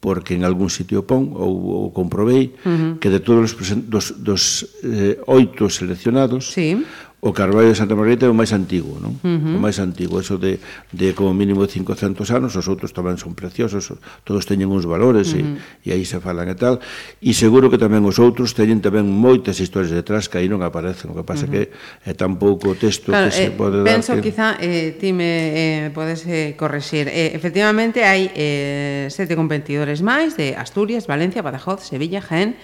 porque 0.00 0.34
en 0.34 0.46
algún 0.46 0.70
sitio 0.70 1.02
pon 1.02 1.34
ou, 1.34 1.90
ou 1.90 1.90
comprobei 1.90 2.54
uh 2.62 2.70
-huh. 2.70 2.92
que 3.02 3.10
de 3.10 3.18
todos 3.18 3.50
os 3.50 3.74
dos, 3.90 4.14
dos 4.22 4.42
eh, 4.86 5.18
oito 5.26 5.66
seleccionados 5.66 6.54
sí 6.54 6.78
o 7.20 7.32
Carballo 7.32 7.68
de 7.68 7.74
Santa 7.74 7.98
Margarita 7.98 8.26
é 8.26 8.30
o 8.30 8.36
máis 8.36 8.54
antigo, 8.54 8.94
non? 9.02 9.18
Uh 9.18 9.26
-huh. 9.26 9.56
O 9.56 9.60
máis 9.60 9.82
antigo, 9.82 10.22
eso 10.22 10.38
de, 10.38 10.62
de 10.94 11.18
como 11.18 11.34
mínimo 11.34 11.66
500 11.66 12.14
anos, 12.30 12.54
os 12.54 12.70
outros 12.70 12.94
tamén 12.94 13.18
son 13.18 13.34
preciosos, 13.34 13.90
todos 14.22 14.46
teñen 14.46 14.70
uns 14.70 14.86
valores 14.86 15.34
uh 15.34 15.42
-huh. 15.42 15.58
e, 15.82 15.90
e 15.90 15.98
aí 15.98 16.06
se 16.06 16.22
falan 16.22 16.46
e 16.46 16.54
tal, 16.54 16.78
e 17.18 17.34
seguro 17.34 17.66
que 17.74 17.78
tamén 17.80 18.06
os 18.06 18.22
outros 18.22 18.54
teñen 18.54 18.78
tamén 18.78 19.10
moitas 19.10 19.58
historias 19.58 19.90
detrás 19.90 20.30
que 20.30 20.38
aí 20.38 20.46
non 20.46 20.62
aparecen, 20.62 21.10
o 21.10 21.14
que 21.18 21.26
pasa 21.26 21.50
uh 21.50 21.50
-huh. 21.50 21.66
que 21.66 22.06
é 22.06 22.14
tan 22.14 22.38
pouco 22.38 22.78
texto 22.78 23.10
claro, 23.10 23.34
que 23.34 23.34
se 23.34 23.50
eh, 23.50 23.58
pode 23.58 23.82
dar. 23.82 23.98
Penso, 23.98 24.14
que... 24.14 24.22
quizá, 24.22 24.54
eh, 24.62 24.94
ti 24.94 25.10
me 25.10 25.26
eh, 25.26 25.90
podes 25.90 26.22
eh, 26.22 26.54
correxir, 26.54 27.10
eh, 27.10 27.34
efectivamente 27.34 28.06
hai 28.06 28.30
eh, 28.30 29.10
sete 29.10 29.34
competidores 29.34 30.06
máis 30.06 30.38
de 30.38 30.54
Asturias, 30.54 31.10
Valencia, 31.10 31.42
Badajoz, 31.42 31.82
Sevilla, 31.82 32.22
Jaén, 32.22 32.54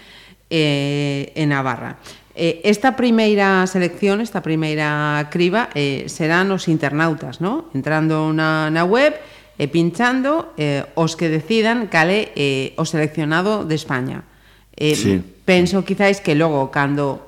eh, 0.47 1.35
e 1.35 1.43
Navarra. 1.43 1.99
Eh, 2.35 2.61
esta 2.67 2.97
primeira 2.99 3.65
selección, 3.71 4.21
esta 4.21 4.43
primeira 4.43 5.29
criba, 5.31 5.71
eh, 5.75 6.11
serán 6.11 6.51
os 6.51 6.67
internautas, 6.67 7.39
no? 7.39 7.71
entrando 7.79 8.35
na, 8.35 8.75
na 8.75 8.83
web 8.83 9.15
e 9.55 9.71
pinchando 9.71 10.51
eh, 10.59 10.83
os 10.99 11.15
que 11.15 11.31
decidan 11.31 11.87
cale 11.87 12.35
eh, 12.35 12.75
o 12.75 12.83
seleccionado 12.83 13.63
de 13.63 13.79
España. 13.79 14.27
Eh, 14.75 14.99
sí. 14.99 15.23
Penso 15.47 15.87
quizáis 15.87 16.19
que 16.19 16.35
logo, 16.35 16.75
cando 16.75 17.23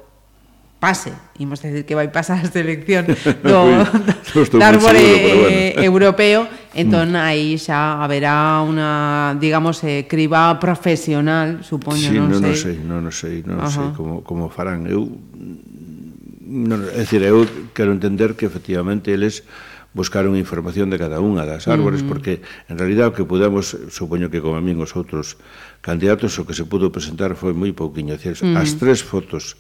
pase, 0.83 1.15
imos 1.39 1.63
decir 1.63 1.87
que 1.87 1.95
vai 1.95 2.11
pasar 2.11 2.43
a 2.43 2.49
selección 2.51 3.07
do, 3.47 3.87
do, 4.35 4.43
do 4.43 4.59
árbore 4.59 5.01
bueno. 5.01 5.47
eh, 5.49 5.87
europeo, 5.87 6.51
Entón 6.77 7.17
mm. 7.17 7.25
aí 7.25 7.57
xa 7.57 8.05
haberá 8.05 8.61
unha, 8.61 9.33
digamos, 9.41 9.81
eh, 9.81 10.05
criba 10.05 10.61
profesional, 10.61 11.65
supoño, 11.65 12.13
sí, 12.13 12.21
non, 12.21 12.29
non 12.29 12.53
sei. 12.53 12.77
Non, 12.85 13.01
non 13.01 13.15
sei, 13.17 13.41
non, 13.49 13.65
Ajá. 13.65 13.73
sei 13.73 13.89
como, 13.97 14.21
como 14.21 14.53
farán. 14.53 14.85
Eu, 14.85 15.09
mm, 15.09 16.69
non, 16.69 16.85
é 16.93 17.01
dicir, 17.01 17.25
eu 17.25 17.49
quero 17.73 17.97
entender 17.97 18.37
que 18.37 18.45
efectivamente 18.45 19.09
eles 19.09 19.49
buscaron 19.97 20.37
información 20.37 20.93
de 20.93 21.01
cada 21.01 21.25
unha 21.25 21.49
das 21.49 21.65
árbores, 21.65 22.05
uh 22.05 22.05
-huh. 22.05 22.13
porque 22.13 22.45
en 22.69 22.77
realidad 22.77 23.09
o 23.09 23.17
que 23.17 23.25
pudemos, 23.25 23.73
supoño 23.89 24.29
que 24.29 24.45
como 24.45 24.61
a 24.61 24.63
min 24.63 24.77
os 24.77 24.93
outros 24.93 25.41
candidatos, 25.81 26.37
o 26.37 26.45
que 26.45 26.53
se 26.53 26.69
pudo 26.69 26.93
presentar 26.93 27.33
foi 27.41 27.57
moi 27.57 27.73
pouquiño. 27.73 28.21
Decir, 28.21 28.37
uh 28.45 28.53
-huh. 28.53 28.61
As 28.61 28.77
tres 28.77 29.01
fotos 29.01 29.57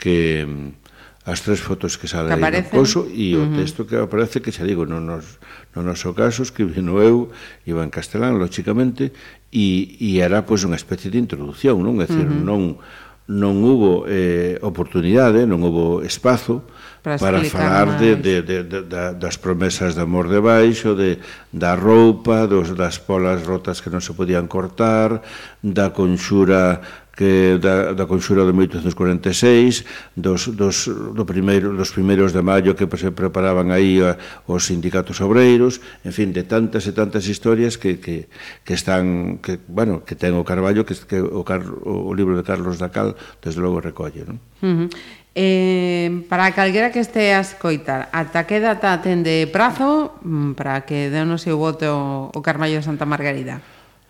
que 0.00 0.48
mm, 0.48 0.85
as 1.26 1.42
tres 1.42 1.58
fotos 1.58 1.98
que 1.98 2.06
sale 2.06 2.30
que 2.30 2.38
aí 2.38 2.62
no 2.62 2.70
coso 2.70 3.10
e 3.10 3.34
o 3.34 3.42
uh 3.42 3.50
-huh. 3.50 3.58
texto 3.58 3.82
que 3.82 3.98
aparece 3.98 4.38
que 4.38 4.54
xa 4.54 4.62
digo 4.62 4.86
non 4.86 5.02
nos, 5.02 5.42
no 5.74 5.82
noso 5.82 6.14
caso 6.14 6.46
escribino 6.46 7.02
eu 7.02 7.34
iba 7.66 7.82
en 7.82 7.90
castelán 7.90 8.38
lógicamente 8.38 9.10
e, 9.50 9.98
e 9.98 10.22
era 10.22 10.46
pois 10.46 10.62
unha 10.62 10.78
especie 10.78 11.10
de 11.10 11.18
introducción 11.18 11.82
non? 11.82 11.98
É 11.98 12.06
dicir, 12.06 12.24
uh 12.24 12.30
-huh. 12.30 12.46
non, 12.46 12.78
non 13.26 13.58
hubo 13.58 14.06
eh, 14.06 14.54
oportunidade, 14.62 15.50
non 15.50 15.58
hubo 15.66 15.98
espazo 16.06 16.62
para, 17.02 17.18
para 17.18 17.42
falar 17.42 17.98
de, 17.98 18.14
de, 18.14 18.42
de, 18.42 18.62
de, 18.62 18.80
de, 18.86 19.02
das 19.18 19.34
promesas 19.34 19.98
de 19.98 20.02
amor 20.02 20.30
de 20.30 20.38
baixo, 20.38 20.94
de, 20.94 21.18
da 21.50 21.74
roupa, 21.74 22.46
dos, 22.46 22.74
das 22.78 23.02
polas 23.02 23.42
rotas 23.42 23.82
que 23.82 23.90
non 23.90 23.98
se 23.98 24.14
podían 24.14 24.46
cortar, 24.46 25.26
da 25.58 25.90
conxura 25.90 26.82
que 27.16 27.56
da, 27.56 27.96
da 27.96 28.04
conxura 28.04 28.44
de 28.44 28.52
1846, 28.52 30.12
dos, 30.14 30.52
dos, 30.52 30.86
do 30.86 31.24
primeiro, 31.24 31.72
dos 31.72 31.90
primeiros 31.90 32.36
de 32.36 32.44
maio 32.44 32.76
que 32.76 32.84
se 33.00 33.08
preparaban 33.10 33.72
aí 33.72 34.04
a, 34.04 34.20
os 34.44 34.68
sindicatos 34.68 35.24
obreiros, 35.24 35.80
en 36.04 36.12
fin, 36.12 36.30
de 36.36 36.44
tantas 36.44 36.84
e 36.84 36.92
tantas 36.92 37.24
historias 37.24 37.80
que, 37.80 37.96
que, 37.96 38.28
que 38.62 38.74
están, 38.76 39.40
que, 39.40 39.56
bueno, 39.66 40.04
que 40.04 40.12
ten 40.12 40.36
o 40.36 40.44
Carballo, 40.44 40.84
que, 40.84 40.92
que 40.92 41.18
o, 41.18 41.40
Car, 41.40 41.64
o 41.64 42.12
libro 42.12 42.36
de 42.36 42.44
Carlos 42.44 42.76
Dacal, 42.76 43.16
desde 43.40 43.64
logo 43.64 43.80
recolle, 43.80 44.28
non? 44.28 44.36
Uh 44.60 44.86
-huh. 44.86 44.88
Eh, 45.36 46.24
para 46.32 46.48
calquera 46.56 46.88
que 46.88 47.00
este 47.00 47.36
a 47.36 47.44
escoitar, 47.44 48.08
ata 48.12 48.48
que 48.48 48.56
data 48.56 49.04
ten 49.04 49.20
de 49.20 49.44
prazo 49.44 50.16
mm, 50.24 50.56
para 50.56 50.88
que 50.88 51.12
dé 51.12 51.20
o 51.24 51.36
seu 51.36 51.60
voto 51.60 52.32
o 52.32 52.40
Carballo 52.40 52.80
de 52.80 52.84
Santa 52.88 53.04
Margarida? 53.04 53.60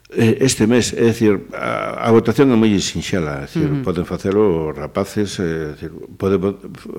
Eh, 0.08 0.38
este 0.46 0.70
mes, 0.70 0.94
é 0.94 1.10
dicir, 1.10 1.50
a, 1.50 2.06
a 2.06 2.14
votación 2.14 2.54
é 2.54 2.56
moi 2.56 2.70
sinxela, 2.78 3.42
é 3.42 3.50
dicir, 3.50 3.66
uh 3.66 3.82
-huh. 3.82 3.82
poden 3.82 4.06
facelo 4.06 4.70
os 4.70 4.75
rapaces, 4.78 5.42
é 5.42 5.75
dicir, 5.75 5.90
pode 6.14 6.38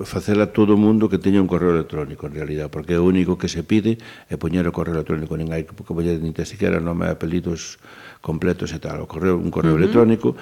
facela 0.04 0.52
todo 0.52 0.76
o 0.76 0.78
mundo 0.78 1.08
que 1.08 1.16
teña 1.16 1.40
un 1.40 1.48
correo 1.48 1.72
electrónico, 1.72 2.28
en 2.28 2.36
realidad, 2.36 2.68
porque 2.68 3.00
o 3.00 3.08
único 3.08 3.40
que 3.40 3.48
se 3.48 3.64
pide 3.64 3.96
é 4.28 4.36
poñer 4.36 4.68
o 4.68 4.76
correo 4.76 4.92
electrónico, 4.92 5.40
nin 5.40 5.48
hai 5.56 5.64
que 5.64 5.72
poñer 5.72 6.20
nin 6.20 6.36
te 6.36 6.44
siquiera 6.44 6.84
nome 6.84 7.08
e 7.08 7.16
apelidos 7.16 7.80
completos 8.20 8.74
e 8.74 8.78
tal, 8.82 9.02
o 9.02 9.06
correo, 9.06 9.38
un 9.38 9.50
correo 9.50 9.74
uh 9.74 9.78
-huh. 9.78 9.82
electrónico, 9.82 10.36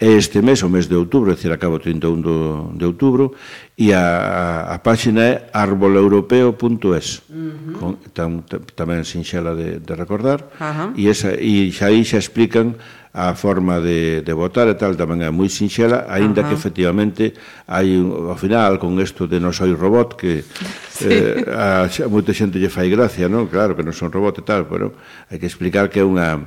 e 0.00 0.18
este 0.18 0.42
mes, 0.42 0.62
o 0.62 0.68
mes 0.68 0.90
de 0.90 0.96
outubro, 0.98 1.30
é 1.30 1.34
dicir, 1.34 1.52
acabo 1.52 1.78
o 1.78 1.82
31 1.82 2.20
do, 2.20 2.36
de 2.74 2.84
outubro, 2.84 3.32
e 3.78 3.94
a, 3.94 4.70
a, 4.70 4.74
a 4.74 4.76
páxina 4.82 5.22
é 5.22 5.34
arboleuropeo.es, 5.54 7.22
uh 7.28 7.34
-huh. 7.34 7.72
con, 7.78 7.90
tam, 8.12 8.42
tam, 8.42 8.60
tamén 8.74 9.06
sinxela 9.06 9.54
de, 9.54 9.78
de 9.78 9.94
recordar, 9.94 10.50
uh 10.58 10.92
-huh. 10.92 10.98
e, 10.98 11.06
esa, 11.06 11.32
e 11.38 11.70
xa 11.70 11.88
aí 11.88 12.02
xa 12.02 12.18
explican 12.18 12.74
a 13.12 13.34
forma 13.34 13.80
de, 13.80 14.22
de 14.22 14.32
votar 14.32 14.70
e 14.70 14.78
tal 14.78 14.94
tamén 14.94 15.26
é 15.26 15.30
moi 15.34 15.50
sinxela, 15.50 16.06
aínda 16.06 16.42
uh 16.42 16.46
-huh. 16.46 16.48
que 16.50 16.54
efectivamente 16.54 17.22
hai 17.66 17.98
ao 17.98 18.38
final 18.38 18.78
con 18.78 18.94
isto 19.02 19.26
de 19.26 19.42
non 19.42 19.50
soy 19.50 19.74
robot 19.74 20.14
que 20.14 20.46
sí. 20.46 21.10
eh, 21.10 21.42
a, 21.50 21.90
a 21.90 22.06
moita 22.06 22.30
xente 22.30 22.62
lle 22.62 22.70
fai 22.70 22.86
gracia, 22.86 23.26
non? 23.26 23.50
Claro 23.50 23.74
que 23.74 23.82
non 23.82 23.90
son 23.90 24.14
robot 24.14 24.38
e 24.38 24.44
tal, 24.46 24.70
pero 24.70 24.94
hai 25.26 25.42
que 25.42 25.50
explicar 25.50 25.90
que 25.90 25.98
é 25.98 26.06
unha 26.06 26.46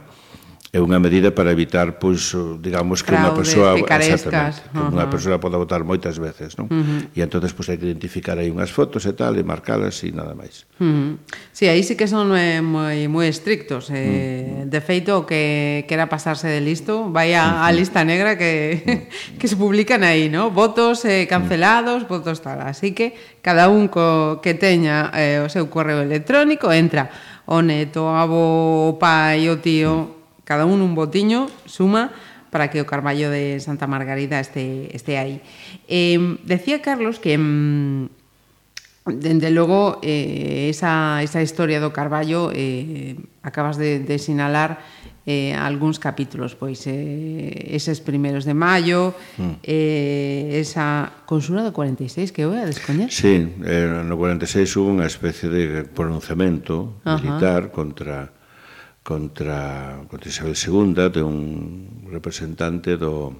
é 0.73 0.81
unha 0.81 0.97
medida 0.97 1.29
para 1.29 1.53
evitar 1.53 2.01
pois 2.01 2.33
digamos 2.57 3.05
que 3.05 3.13
unha 3.13 3.29
persoa 3.29 3.77
exactamente, 3.77 4.65
que 4.73 4.81
unha 4.81 5.05
persoa 5.05 5.37
poda 5.37 5.61
votar 5.61 5.85
moitas 5.85 6.17
veces, 6.17 6.57
non? 6.57 6.65
Uh 6.65 6.81
-huh. 6.81 7.01
E 7.13 7.21
entonces 7.21 7.53
pois 7.53 7.69
hai 7.69 7.77
que 7.77 7.85
identificar 7.85 8.41
aí 8.41 8.49
unhas 8.49 8.73
fotos 8.73 9.05
e 9.05 9.13
tal 9.13 9.37
e 9.37 9.45
marcalas 9.45 10.01
e 10.01 10.09
nada 10.09 10.33
máis. 10.33 10.65
Uh 10.81 10.89
-huh. 10.89 11.09
Si, 11.53 11.69
sí, 11.69 11.69
aí 11.69 11.85
sí 11.85 11.93
que 11.93 12.09
son 12.09 12.33
eh, 12.33 12.65
moi 12.65 13.05
moi 13.05 13.29
estrictos, 13.29 13.93
eh, 13.93 14.01
uh 14.01 14.01
-huh. 14.01 14.73
de 14.73 14.79
feito 14.81 15.13
o 15.13 15.29
que 15.29 15.85
quera 15.85 16.09
pasarse 16.09 16.49
de 16.49 16.57
listo, 16.57 17.05
vai 17.13 17.37
a, 17.37 17.61
a 17.61 17.69
lista 17.69 18.01
negra 18.01 18.33
que 18.33 18.81
uh 18.81 18.89
-huh. 18.89 19.37
que 19.37 19.45
se 19.45 19.53
publican 19.53 20.01
aí, 20.01 20.25
¿no? 20.25 20.49
Votos 20.49 21.05
eh, 21.05 21.29
cancelados, 21.29 22.01
uh 22.01 22.09
-huh. 22.09 22.17
votos 22.17 22.41
tal. 22.41 22.65
Así 22.65 22.97
que 22.97 23.13
cada 23.45 23.69
un 23.69 23.93
co 23.93 24.41
que 24.41 24.57
teña 24.57 25.13
eh, 25.13 25.37
o 25.37 25.53
seu 25.53 25.69
correo 25.69 26.01
electrónico 26.01 26.73
entra 26.73 27.13
o 27.45 27.61
neto, 27.61 28.09
o 28.09 28.17
avó, 28.17 28.89
o 28.89 28.97
pai, 28.97 29.53
o 29.53 29.61
tío, 29.61 29.93
uh 29.93 30.01
-huh 30.01 30.22
cada 30.43 30.65
un 30.65 30.81
un 30.81 30.95
botiño 30.95 31.47
suma 31.65 32.11
para 32.51 32.69
que 32.69 32.81
o 32.81 32.85
Carballo 32.85 33.33
de 33.33 33.57
Santa 33.59 33.87
Margarida 33.89 34.37
este, 34.39 34.93
este 34.95 35.17
aí. 35.17 35.41
Eh, 35.89 36.37
decía 36.45 36.85
Carlos 36.85 37.17
que 37.17 37.37
mm, 37.37 38.23
Dende 39.05 39.51
logo, 39.51 39.99
eh, 40.01 40.69
esa, 40.71 41.19
esa 41.19 41.43
historia 41.43 41.83
do 41.83 41.91
Carballo 41.91 42.55
eh, 42.55 43.19
acabas 43.43 43.75
de, 43.75 43.99
de 43.99 44.15
sinalar 44.15 44.79
eh, 45.27 45.51
algúns 45.59 45.99
capítulos, 45.99 46.55
pois 46.55 46.87
eh, 46.87 47.75
eses 47.75 47.99
primeiros 47.99 48.47
de 48.47 48.55
maio, 48.55 49.11
mm. 49.35 49.59
eh, 49.59 50.55
esa 50.55 51.11
consura 51.27 51.67
do 51.67 51.75
46 51.75 52.31
que 52.31 52.47
eu 52.47 52.55
a 52.55 52.63
descoñer. 52.63 53.11
Sí, 53.11 53.43
eh, 53.67 53.91
no 53.91 54.15
46 54.15 54.71
hubo 54.79 54.95
unha 54.95 55.07
especie 55.11 55.51
de 55.51 55.83
pronunciamento 55.83 57.03
militar 57.03 57.67
Ajá. 57.67 57.75
contra 57.75 58.31
contra, 59.03 59.99
contra 60.07 60.29
Isabel 60.31 60.55
II 60.55 61.11
de 61.11 61.21
un 61.21 61.37
representante 62.09 62.95
do, 62.97 63.35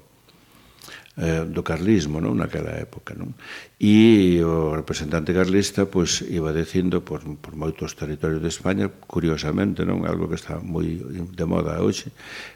eh, 1.17 1.46
do 1.46 1.62
carlismo 1.63 2.20
non? 2.20 2.41
naquela 2.41 2.74
época. 2.75 3.13
Non? 3.13 3.38
E 3.77 4.41
o 4.41 4.74
representante 4.74 5.32
carlista 5.32 5.86
pois, 5.86 6.25
iba 6.25 6.51
dicindo 6.51 7.05
por, 7.05 7.24
por 7.39 7.53
moitos 7.55 7.93
territorios 7.93 8.41
de 8.41 8.50
España, 8.50 8.89
curiosamente, 8.89 9.86
non 9.88 10.03
algo 10.10 10.27
que 10.27 10.38
está 10.38 10.58
moi 10.60 11.00
de 11.00 11.46
moda 11.46 11.79
hoxe, 11.79 12.12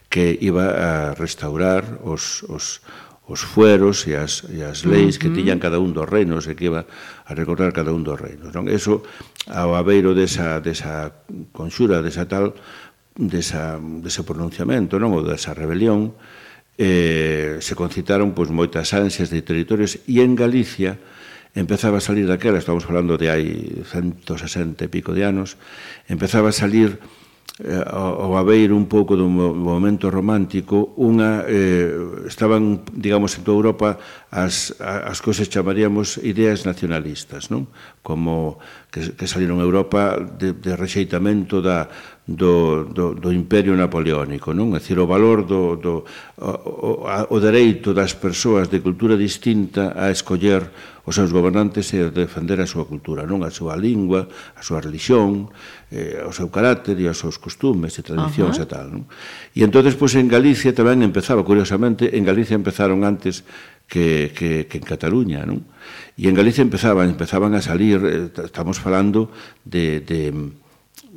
que 0.09 0.35
iba 0.41 0.73
a 0.73 0.91
restaurar 1.13 2.01
os, 2.01 2.41
os, 2.49 2.81
os 3.27 3.43
fueros 3.43 4.07
e 4.07 4.15
as, 4.15 4.47
e 4.47 4.63
as 4.63 4.87
leis 4.87 5.19
que 5.19 5.29
tiñan 5.29 5.59
cada 5.59 5.83
un 5.83 5.91
dos 5.91 6.07
reinos 6.07 6.47
e 6.47 6.55
que 6.55 6.71
iba 6.71 6.87
a 7.27 7.31
recordar 7.35 7.75
cada 7.75 7.91
un 7.91 8.01
dos 8.01 8.15
reinos. 8.17 8.55
Non? 8.55 8.71
Eso, 8.71 9.03
ao 9.51 9.75
abeiro 9.75 10.15
desa, 10.15 10.63
desa 10.63 11.13
conxura, 11.53 11.99
desa 11.99 12.25
tal, 12.25 12.55
desa, 13.17 13.81
dese 13.81 14.21
pronunciamento, 14.21 15.01
non? 15.01 15.11
ou 15.17 15.25
desa 15.25 15.57
rebelión, 15.57 16.13
eh, 16.77 17.57
se 17.59 17.73
concitaron 17.73 18.37
pois, 18.37 18.53
moitas 18.53 18.93
ansias 18.93 19.33
de 19.33 19.41
territorios 19.41 19.97
e 20.05 20.21
en 20.21 20.37
Galicia 20.37 21.01
empezaba 21.57 21.97
a 21.97 22.05
salir 22.05 22.29
daquela, 22.29 22.61
estamos 22.61 22.85
falando 22.85 23.17
de 23.17 23.33
hai 23.33 23.81
160 23.81 24.85
e 24.85 24.89
pico 24.93 25.17
de 25.17 25.25
anos, 25.25 25.57
empezaba 26.05 26.53
a 26.53 26.55
salir 26.55 27.01
eh, 27.65 27.81
ao 27.89 28.37
haber 28.37 28.69
un 28.69 28.85
pouco 28.85 29.17
do 29.17 29.25
momento 29.25 30.13
romántico, 30.13 30.93
unha 31.01 31.41
eh, 31.49 32.29
estaban, 32.29 32.85
digamos, 32.93 33.33
en 33.33 33.41
toda 33.41 33.57
Europa 33.57 33.89
as, 34.31 34.75
as 34.81 35.23
cousas 35.23 35.47
chamaríamos 35.47 36.19
ideas 36.19 36.67
nacionalistas, 36.67 37.47
non? 37.47 37.71
Como 38.03 38.59
que, 38.91 39.15
que 39.15 39.23
saliron 39.23 39.63
a 39.63 39.67
Europa 39.67 40.19
de, 40.19 40.51
de 40.51 40.75
rexeitamento 40.75 41.63
da, 41.63 41.87
do, 42.27 42.83
do, 42.91 43.15
do 43.15 43.31
imperio 43.31 43.71
napoleónico, 43.79 44.51
non? 44.51 44.75
É 44.75 44.83
dicir, 44.83 44.99
o 44.99 45.07
valor 45.07 45.47
do, 45.47 45.79
do 45.79 46.03
o, 46.43 46.51
o, 47.07 47.07
o 47.07 47.37
dereito 47.39 47.95
das 47.95 48.19
persoas 48.19 48.67
de 48.67 48.83
cultura 48.83 49.15
distinta 49.15 49.95
a 49.95 50.11
escoller 50.11 50.67
os 51.07 51.15
seus 51.15 51.31
gobernantes 51.31 51.87
e 51.95 52.03
a 52.03 52.11
defender 52.11 52.59
a 52.59 52.67
súa 52.67 52.83
cultura, 52.83 53.23
non? 53.23 53.47
A 53.47 53.51
súa 53.51 53.79
lingua, 53.79 54.27
a 54.27 54.61
súa 54.61 54.83
religión, 54.83 55.47
eh, 55.87 56.19
o 56.27 56.35
seu 56.35 56.51
carácter 56.51 56.99
e 56.99 57.07
os 57.07 57.15
seus 57.15 57.39
costumes 57.39 57.95
e 57.95 58.03
tradicións 58.03 58.59
uh 58.59 58.67
-huh. 58.67 58.67
e 58.67 58.71
tal, 58.75 58.85
non? 58.91 59.03
E 59.55 59.63
entonces 59.63 59.95
pois, 59.95 60.11
en 60.19 60.27
Galicia 60.27 60.75
tamén 60.75 60.99
empezaba, 60.99 61.47
curiosamente, 61.47 62.11
en 62.11 62.27
Galicia 62.27 62.59
empezaron 62.59 63.07
antes 63.07 63.47
que, 63.87 64.31
que, 64.35 64.67
que 64.67 64.77
en 64.77 64.85
Cataluña, 64.85 65.47
non? 65.47 65.63
E 66.19 66.27
en 66.27 66.35
Galicia 66.35 66.61
empezaban, 66.61 67.07
empezaban 67.09 67.55
a 67.55 67.63
salir, 67.63 68.03
eh, 68.03 68.29
estamos 68.43 68.77
falando 68.77 69.31
de, 69.63 70.03
de 70.03 70.29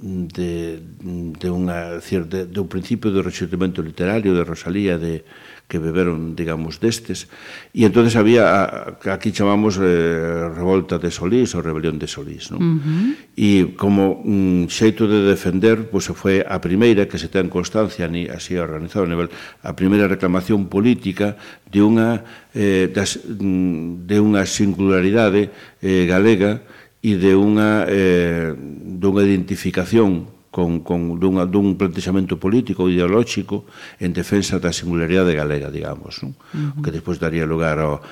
de, 0.01 0.81
de, 0.81 1.49
unha, 1.53 2.01
de, 2.01 2.49
de 2.49 2.59
un 2.61 2.71
principio 2.73 3.13
do 3.13 3.21
rexurdimento 3.21 3.85
literario 3.85 4.33
de 4.33 4.49
Rosalía 4.49 4.97
de 4.97 5.29
que 5.71 5.79
beberon, 5.79 6.35
digamos, 6.35 6.83
destes. 6.83 7.31
E 7.71 7.87
entonces 7.87 8.19
había, 8.19 8.99
aquí 9.07 9.31
chamamos 9.31 9.79
eh, 9.79 10.51
revolta 10.51 10.99
de 10.99 11.15
Solís 11.15 11.55
ou 11.55 11.63
rebelión 11.63 12.03
de 12.03 12.11
Solís, 12.11 12.51
non? 12.51 12.59
Uh 12.59 12.77
-huh. 12.83 13.11
E 13.39 13.51
como 13.79 14.19
un 14.27 14.67
xeito 14.67 15.07
de 15.07 15.23
defender, 15.23 15.87
pois 15.87 16.11
pues, 16.11 16.19
foi 16.19 16.37
a 16.43 16.59
primeira 16.59 17.07
que 17.07 17.23
se 17.23 17.31
ten 17.31 17.47
constancia, 17.47 18.11
ni 18.11 18.27
así 18.27 18.59
organizado 18.59 19.07
a 19.07 19.11
nivel, 19.15 19.31
a 19.63 19.79
primeira 19.79 20.11
reclamación 20.11 20.67
política 20.67 21.39
de 21.71 21.79
unha, 21.87 22.27
eh, 22.51 22.91
das, 22.91 23.23
mm, 23.23 24.11
de 24.11 24.19
unha 24.19 24.43
singularidade 24.51 25.55
eh, 25.79 26.11
galega 26.11 26.67
e 26.99 27.15
de 27.15 27.33
unha, 27.39 27.87
eh, 27.87 28.51
dunha 28.99 29.23
identificación 29.23 30.40
con, 30.51 30.83
con 30.83 31.17
dunha, 31.23 31.47
dun 31.47 31.79
plantexamento 31.79 32.35
político 32.35 32.83
ou 32.85 32.91
ideolóxico 32.91 33.71
en 34.03 34.11
defensa 34.11 34.59
da 34.59 34.75
singularidade 34.75 35.33
galega, 35.33 35.71
digamos, 35.71 36.19
non? 36.27 36.35
Uh 36.35 36.75
-huh. 36.75 36.83
que 36.83 36.91
despois 36.91 37.23
daría 37.23 37.47
lugar 37.47 37.79
ao, 37.79 38.03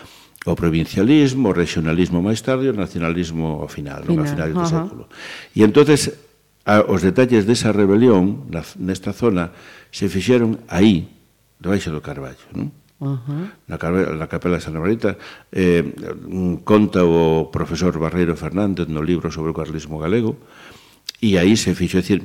ao 0.46 0.54
provincialismo, 0.54 1.50
ao 1.50 1.58
regionalismo 1.58 2.22
máis 2.22 2.38
tarde 2.46 2.66
e 2.66 2.70
ao 2.70 2.78
nacionalismo 2.78 3.58
ao 3.58 3.68
final, 3.68 4.06
final. 4.06 4.22
non? 4.22 4.30
final 4.30 4.48
do 4.54 4.54
uh 4.54 4.62
-huh. 4.62 4.70
do 4.70 4.70
século. 4.70 5.02
E 5.50 5.66
entonces 5.66 6.14
a, 6.62 6.86
os 6.86 7.02
detalles 7.02 7.42
desa 7.42 7.74
rebelión 7.74 8.46
na, 8.46 8.62
nesta 8.78 9.10
zona 9.10 9.50
se 9.90 10.06
fixeron 10.06 10.62
aí, 10.70 11.10
debaixo 11.58 11.90
do 11.90 11.98
Carballo, 11.98 12.46
non? 12.54 12.70
Uh 13.02 13.18
-huh. 13.18 13.44
na, 13.66 13.76
na 14.14 14.26
capela 14.30 14.58
de 14.58 14.62
Santa 14.62 14.78
Marita 14.78 15.18
eh, 15.50 15.82
conta 16.62 17.02
o 17.02 17.50
profesor 17.50 17.98
Barreiro 17.98 18.38
Fernández 18.38 18.86
no 18.86 19.02
libro 19.02 19.30
sobre 19.34 19.50
o 19.50 19.58
carlismo 19.58 19.98
galego 19.98 20.38
E 21.18 21.34
aí 21.38 21.58
se 21.58 21.74
fixo, 21.74 21.98
decir, 21.98 22.22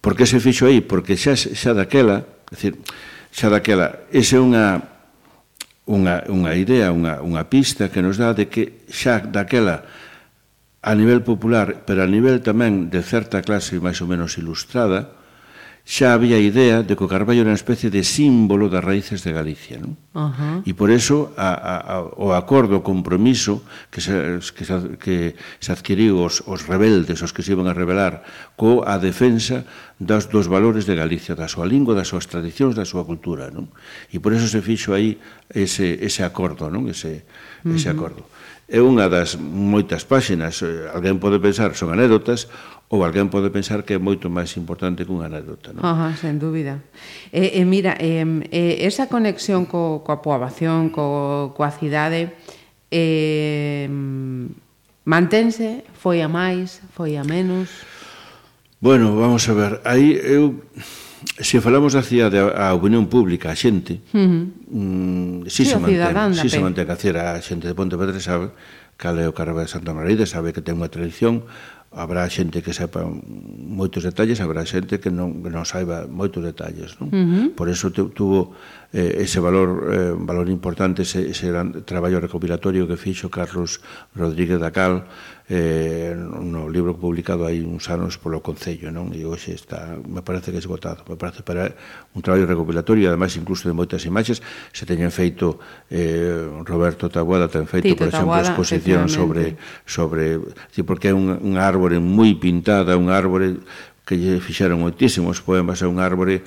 por 0.00 0.14
que 0.14 0.26
se 0.26 0.38
fixo 0.38 0.66
aí? 0.66 0.80
Porque 0.80 1.18
xa, 1.18 1.34
xa 1.34 1.74
daquela, 1.74 2.22
decir, 2.50 2.78
xa 3.34 3.50
daquela, 3.50 4.06
esa 4.14 4.38
é 4.38 4.40
unha, 4.40 4.66
unha, 5.90 6.22
unha 6.30 6.52
idea, 6.54 6.94
unha, 6.94 7.18
unha 7.22 7.42
pista 7.50 7.90
que 7.90 8.02
nos 8.02 8.18
dá 8.18 8.30
de 8.30 8.46
que 8.46 8.86
xa 8.86 9.18
daquela 9.18 9.86
a 10.82 10.92
nivel 10.98 11.22
popular, 11.22 11.86
pero 11.86 12.02
a 12.02 12.10
nivel 12.10 12.42
tamén 12.42 12.90
de 12.90 13.02
certa 13.06 13.42
clase 13.42 13.78
máis 13.78 14.02
ou 14.02 14.10
menos 14.10 14.34
ilustrada, 14.38 15.21
xa 15.82 16.14
había 16.14 16.38
a 16.38 16.42
idea 16.42 16.86
de 16.86 16.94
que 16.94 17.02
o 17.02 17.10
carballo 17.10 17.42
era 17.42 17.50
unha 17.50 17.58
especie 17.58 17.90
de 17.90 18.06
símbolo 18.06 18.70
das 18.70 18.86
raíces 18.86 19.26
de 19.26 19.34
Galicia. 19.34 19.82
Non? 19.82 19.98
Uh 20.14 20.30
-huh. 20.30 20.56
E 20.62 20.72
por 20.78 20.94
eso 20.94 21.34
a, 21.34 21.50
a, 21.50 21.74
a, 21.82 21.96
o 22.06 22.30
acordo, 22.38 22.78
o 22.78 22.86
compromiso 22.86 23.66
que 23.90 23.98
se, 23.98 24.14
que 24.54 24.62
se, 24.62 24.76
que 25.02 25.16
se 25.58 25.70
adquiriu 25.74 26.22
os, 26.22 26.46
os 26.46 26.62
rebeldes, 26.70 27.18
os 27.26 27.34
que 27.34 27.42
se 27.42 27.58
iban 27.58 27.66
a 27.66 27.74
rebelar, 27.74 28.22
co 28.54 28.86
a 28.86 29.02
defensa 29.02 29.66
das, 29.98 30.30
dos 30.30 30.46
valores 30.46 30.86
de 30.86 30.94
Galicia, 30.94 31.34
da 31.34 31.50
súa 31.50 31.66
lingua, 31.66 31.98
das 31.98 32.06
súas 32.06 32.30
tradicións, 32.30 32.78
da 32.78 32.86
súa 32.86 33.02
cultura. 33.02 33.50
Non? 33.50 33.66
E 34.14 34.22
por 34.22 34.30
eso 34.30 34.46
se 34.46 34.62
fixo 34.62 34.94
aí 34.94 35.18
ese, 35.50 35.98
ese 35.98 36.22
acordo, 36.22 36.70
non? 36.70 36.86
Ese, 36.86 37.26
ese 37.66 37.90
uh 37.90 37.90
-huh. 37.90 37.94
acordo. 37.98 38.22
É 38.72 38.80
unha 38.80 39.10
das 39.10 39.36
moitas 39.36 40.06
páxinas, 40.06 40.62
eh, 40.62 40.88
alguén 40.94 41.18
pode 41.18 41.42
pensar, 41.42 41.74
son 41.74 41.92
anécdotas, 41.92 42.48
ou 42.92 43.00
alguén 43.00 43.32
pode 43.32 43.48
pensar 43.48 43.88
que 43.88 43.96
é 43.96 44.00
moito 44.00 44.28
máis 44.28 44.52
importante 44.60 45.08
que 45.08 45.12
unha 45.16 45.24
anécdota, 45.24 45.72
non? 45.72 45.80
Ajá, 45.80 46.12
sen 46.12 46.36
dúbida. 46.36 46.84
E, 47.32 47.56
e 47.56 47.64
mira, 47.64 47.96
e, 47.96 48.20
e 48.52 48.84
esa 48.84 49.08
conexión 49.08 49.64
co, 49.64 50.04
coa 50.04 50.20
poboación, 50.20 50.92
co, 50.92 51.56
coa 51.56 51.72
cidade, 51.72 52.36
e, 52.92 53.88
mantense, 55.08 55.88
foi 55.96 56.20
a 56.20 56.28
máis, 56.28 56.84
foi 56.92 57.16
a 57.16 57.24
menos? 57.24 57.72
Bueno, 58.76 59.16
vamos 59.16 59.48
a 59.48 59.56
ver, 59.56 59.80
aí 59.88 60.12
eu 60.20 60.60
se 61.40 61.64
falamos 61.64 61.96
da 61.96 62.04
cidade 62.04 62.36
a 62.36 62.76
opinión 62.76 63.08
pública, 63.08 63.48
a 63.48 63.56
xente, 63.56 64.04
uh 64.12 64.20
-huh. 64.20 64.44
mm, 64.68 65.48
si 65.48 65.64
sí, 65.64 65.72
se 65.72 65.80
mantén, 65.80 66.36
si 66.36 66.48
se 66.52 66.60
mantén, 66.60 66.84
a, 66.92 66.96
a 67.00 67.40
xente 67.40 67.64
de 67.64 67.72
Pontevedra 67.72 68.20
sabe 68.20 68.52
cal 69.00 69.16
é 69.18 69.26
o 69.26 69.32
Carnaval 69.32 69.64
de 69.64 69.72
Santa 69.72 69.96
Margarida, 69.96 70.28
sabe 70.28 70.52
que 70.52 70.60
ten 70.60 70.76
unha 70.76 70.92
tradición, 70.92 71.48
habrá 71.94 72.24
xente 72.28 72.64
que 72.64 72.72
saiba 72.72 73.04
moitos 73.04 74.02
detalles, 74.02 74.40
habrá 74.40 74.64
xente 74.64 74.96
que 74.98 75.12
non, 75.12 75.44
que 75.44 75.52
non 75.52 75.68
saiba 75.68 76.08
moitos 76.08 76.40
detalles. 76.40 76.96
Non? 76.96 77.12
Uh 77.12 77.16
-huh. 77.16 77.46
Por 77.52 77.68
eso 77.68 77.92
tuvo 77.92 78.56
eh, 78.96 79.20
ese 79.24 79.40
valor 79.40 79.92
eh, 79.92 80.12
valor 80.16 80.48
importante, 80.48 81.04
ese, 81.04 81.28
ese 81.28 81.52
gran 81.52 81.84
traballo 81.84 82.20
recopilatorio 82.20 82.88
que 82.88 82.96
fixo 82.96 83.28
Carlos 83.28 83.84
Rodríguez 84.16 84.56
Dacal, 84.60 85.04
eh, 85.52 86.16
no 86.16 86.72
libro 86.72 86.96
publicado 86.96 87.44
hai 87.44 87.60
uns 87.60 87.92
anos 87.92 88.16
polo 88.16 88.40
Concello, 88.40 88.88
non? 88.88 89.12
E 89.12 89.20
hoxe 89.28 89.52
está, 89.52 90.00
me 90.00 90.24
parece 90.24 90.48
que 90.48 90.56
esgotado, 90.56 91.04
me 91.04 91.20
parece 91.20 91.44
para 91.44 91.76
un 92.16 92.24
traballo 92.24 92.48
recopilatorio, 92.48 93.04
e 93.04 93.08
ademais 93.12 93.36
incluso 93.36 93.68
de 93.68 93.76
moitas 93.76 94.00
imaxes, 94.08 94.40
se 94.72 94.88
teñen 94.88 95.12
feito 95.12 95.60
eh, 95.92 96.48
Roberto 96.64 97.12
Taboada 97.12 97.52
ten 97.52 97.68
feito, 97.68 97.84
Tito 97.84 98.00
por 98.00 98.08
exemplo, 98.08 98.32
Tabuada, 98.32 98.48
exposición 98.48 99.12
sobre 99.12 99.60
sobre, 99.84 100.40
sí, 100.72 100.80
porque 100.88 101.12
é 101.12 101.14
un, 101.14 101.36
un 101.36 101.60
árbore 101.60 102.00
moi 102.00 102.32
pintada, 102.40 102.96
un 102.96 103.12
árbore 103.12 103.60
que 104.08 104.16
lle 104.16 104.40
fixeron 104.40 104.80
moitísimos 104.80 105.44
poemas 105.44 105.84
é 105.84 105.86
un 105.86 106.00
árbore 106.00 106.40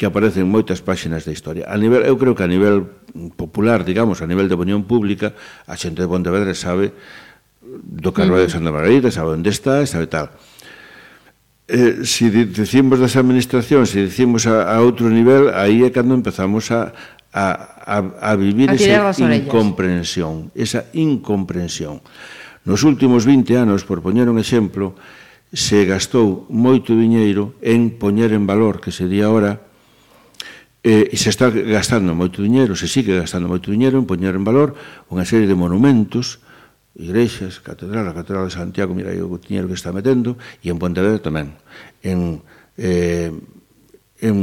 que 0.00 0.08
aparece 0.08 0.40
en 0.40 0.48
moitas 0.48 0.80
páxinas 0.80 1.28
da 1.28 1.36
historia. 1.36 1.68
A 1.68 1.76
nivel, 1.76 2.00
eu 2.08 2.16
creo 2.16 2.32
que 2.32 2.46
a 2.46 2.48
nivel 2.48 2.88
popular, 3.36 3.84
digamos, 3.84 4.24
a 4.24 4.26
nivel 4.30 4.48
de 4.48 4.56
opinión 4.56 4.88
pública, 4.88 5.36
a 5.68 5.76
xente 5.76 6.00
de 6.00 6.08
Pontevedra 6.08 6.56
sabe 6.56 6.96
do 7.80 8.12
Carvalho 8.12 8.44
de 8.44 8.52
Santa 8.52 8.68
Margarida, 8.68 9.08
sabe 9.08 9.38
onde 9.38 9.48
está, 9.48 9.84
sabe 9.86 10.06
tal. 10.06 10.28
Eh, 11.68 12.04
si 12.04 12.28
dicimos 12.28 13.00
das 13.00 13.16
administracións, 13.16 13.88
si 13.88 14.04
dicimos 14.04 14.44
a, 14.44 14.68
a 14.68 14.84
outro 14.84 15.08
nivel, 15.08 15.48
aí 15.56 15.86
é 15.86 15.90
cando 15.94 16.12
empezamos 16.12 16.68
a, 16.68 16.92
a, 17.32 17.46
a, 17.80 17.96
a 18.20 18.32
vivir 18.36 18.68
a 18.68 18.76
esa 18.76 19.32
incomprensión, 19.32 20.52
esa 20.52 20.90
incomprensión. 20.92 22.04
Nos 22.68 22.84
últimos 22.84 23.24
20 23.24 23.56
anos, 23.56 23.88
por 23.88 24.04
poñer 24.04 24.28
un 24.28 24.36
exemplo, 24.36 24.94
se 25.52 25.84
gastou 25.88 26.44
moito 26.52 26.92
diñeiro 26.92 27.56
en 27.64 27.96
poñer 27.96 28.36
en 28.36 28.44
valor, 28.44 28.80
que 28.84 28.92
sería 28.92 29.32
ahora, 29.32 29.64
eh, 30.84 31.08
e 31.08 31.16
se 31.16 31.30
está 31.30 31.48
gastando 31.48 32.12
moito 32.12 32.42
diñeiro, 32.42 32.76
se 32.76 32.90
sigue 32.90 33.16
gastando 33.16 33.48
moito 33.48 33.70
diñeiro 33.70 33.96
en 33.96 34.04
poñer 34.04 34.34
en 34.34 34.44
valor 34.44 34.74
unha 35.08 35.24
serie 35.24 35.46
de 35.46 35.56
monumentos 35.56 36.42
igrexas, 36.96 37.60
catedral, 37.60 38.08
a 38.08 38.14
catedral 38.14 38.48
de 38.48 38.54
Santiago, 38.54 38.92
mira 38.92 39.12
o 39.16 39.38
tiñero 39.40 39.68
que 39.68 39.78
está 39.78 39.92
metendo, 39.92 40.36
e 40.60 40.68
en 40.68 40.76
Pontevedra 40.76 41.20
tamén, 41.20 41.56
en, 42.04 42.44
eh, 42.76 43.32
en 44.20 44.36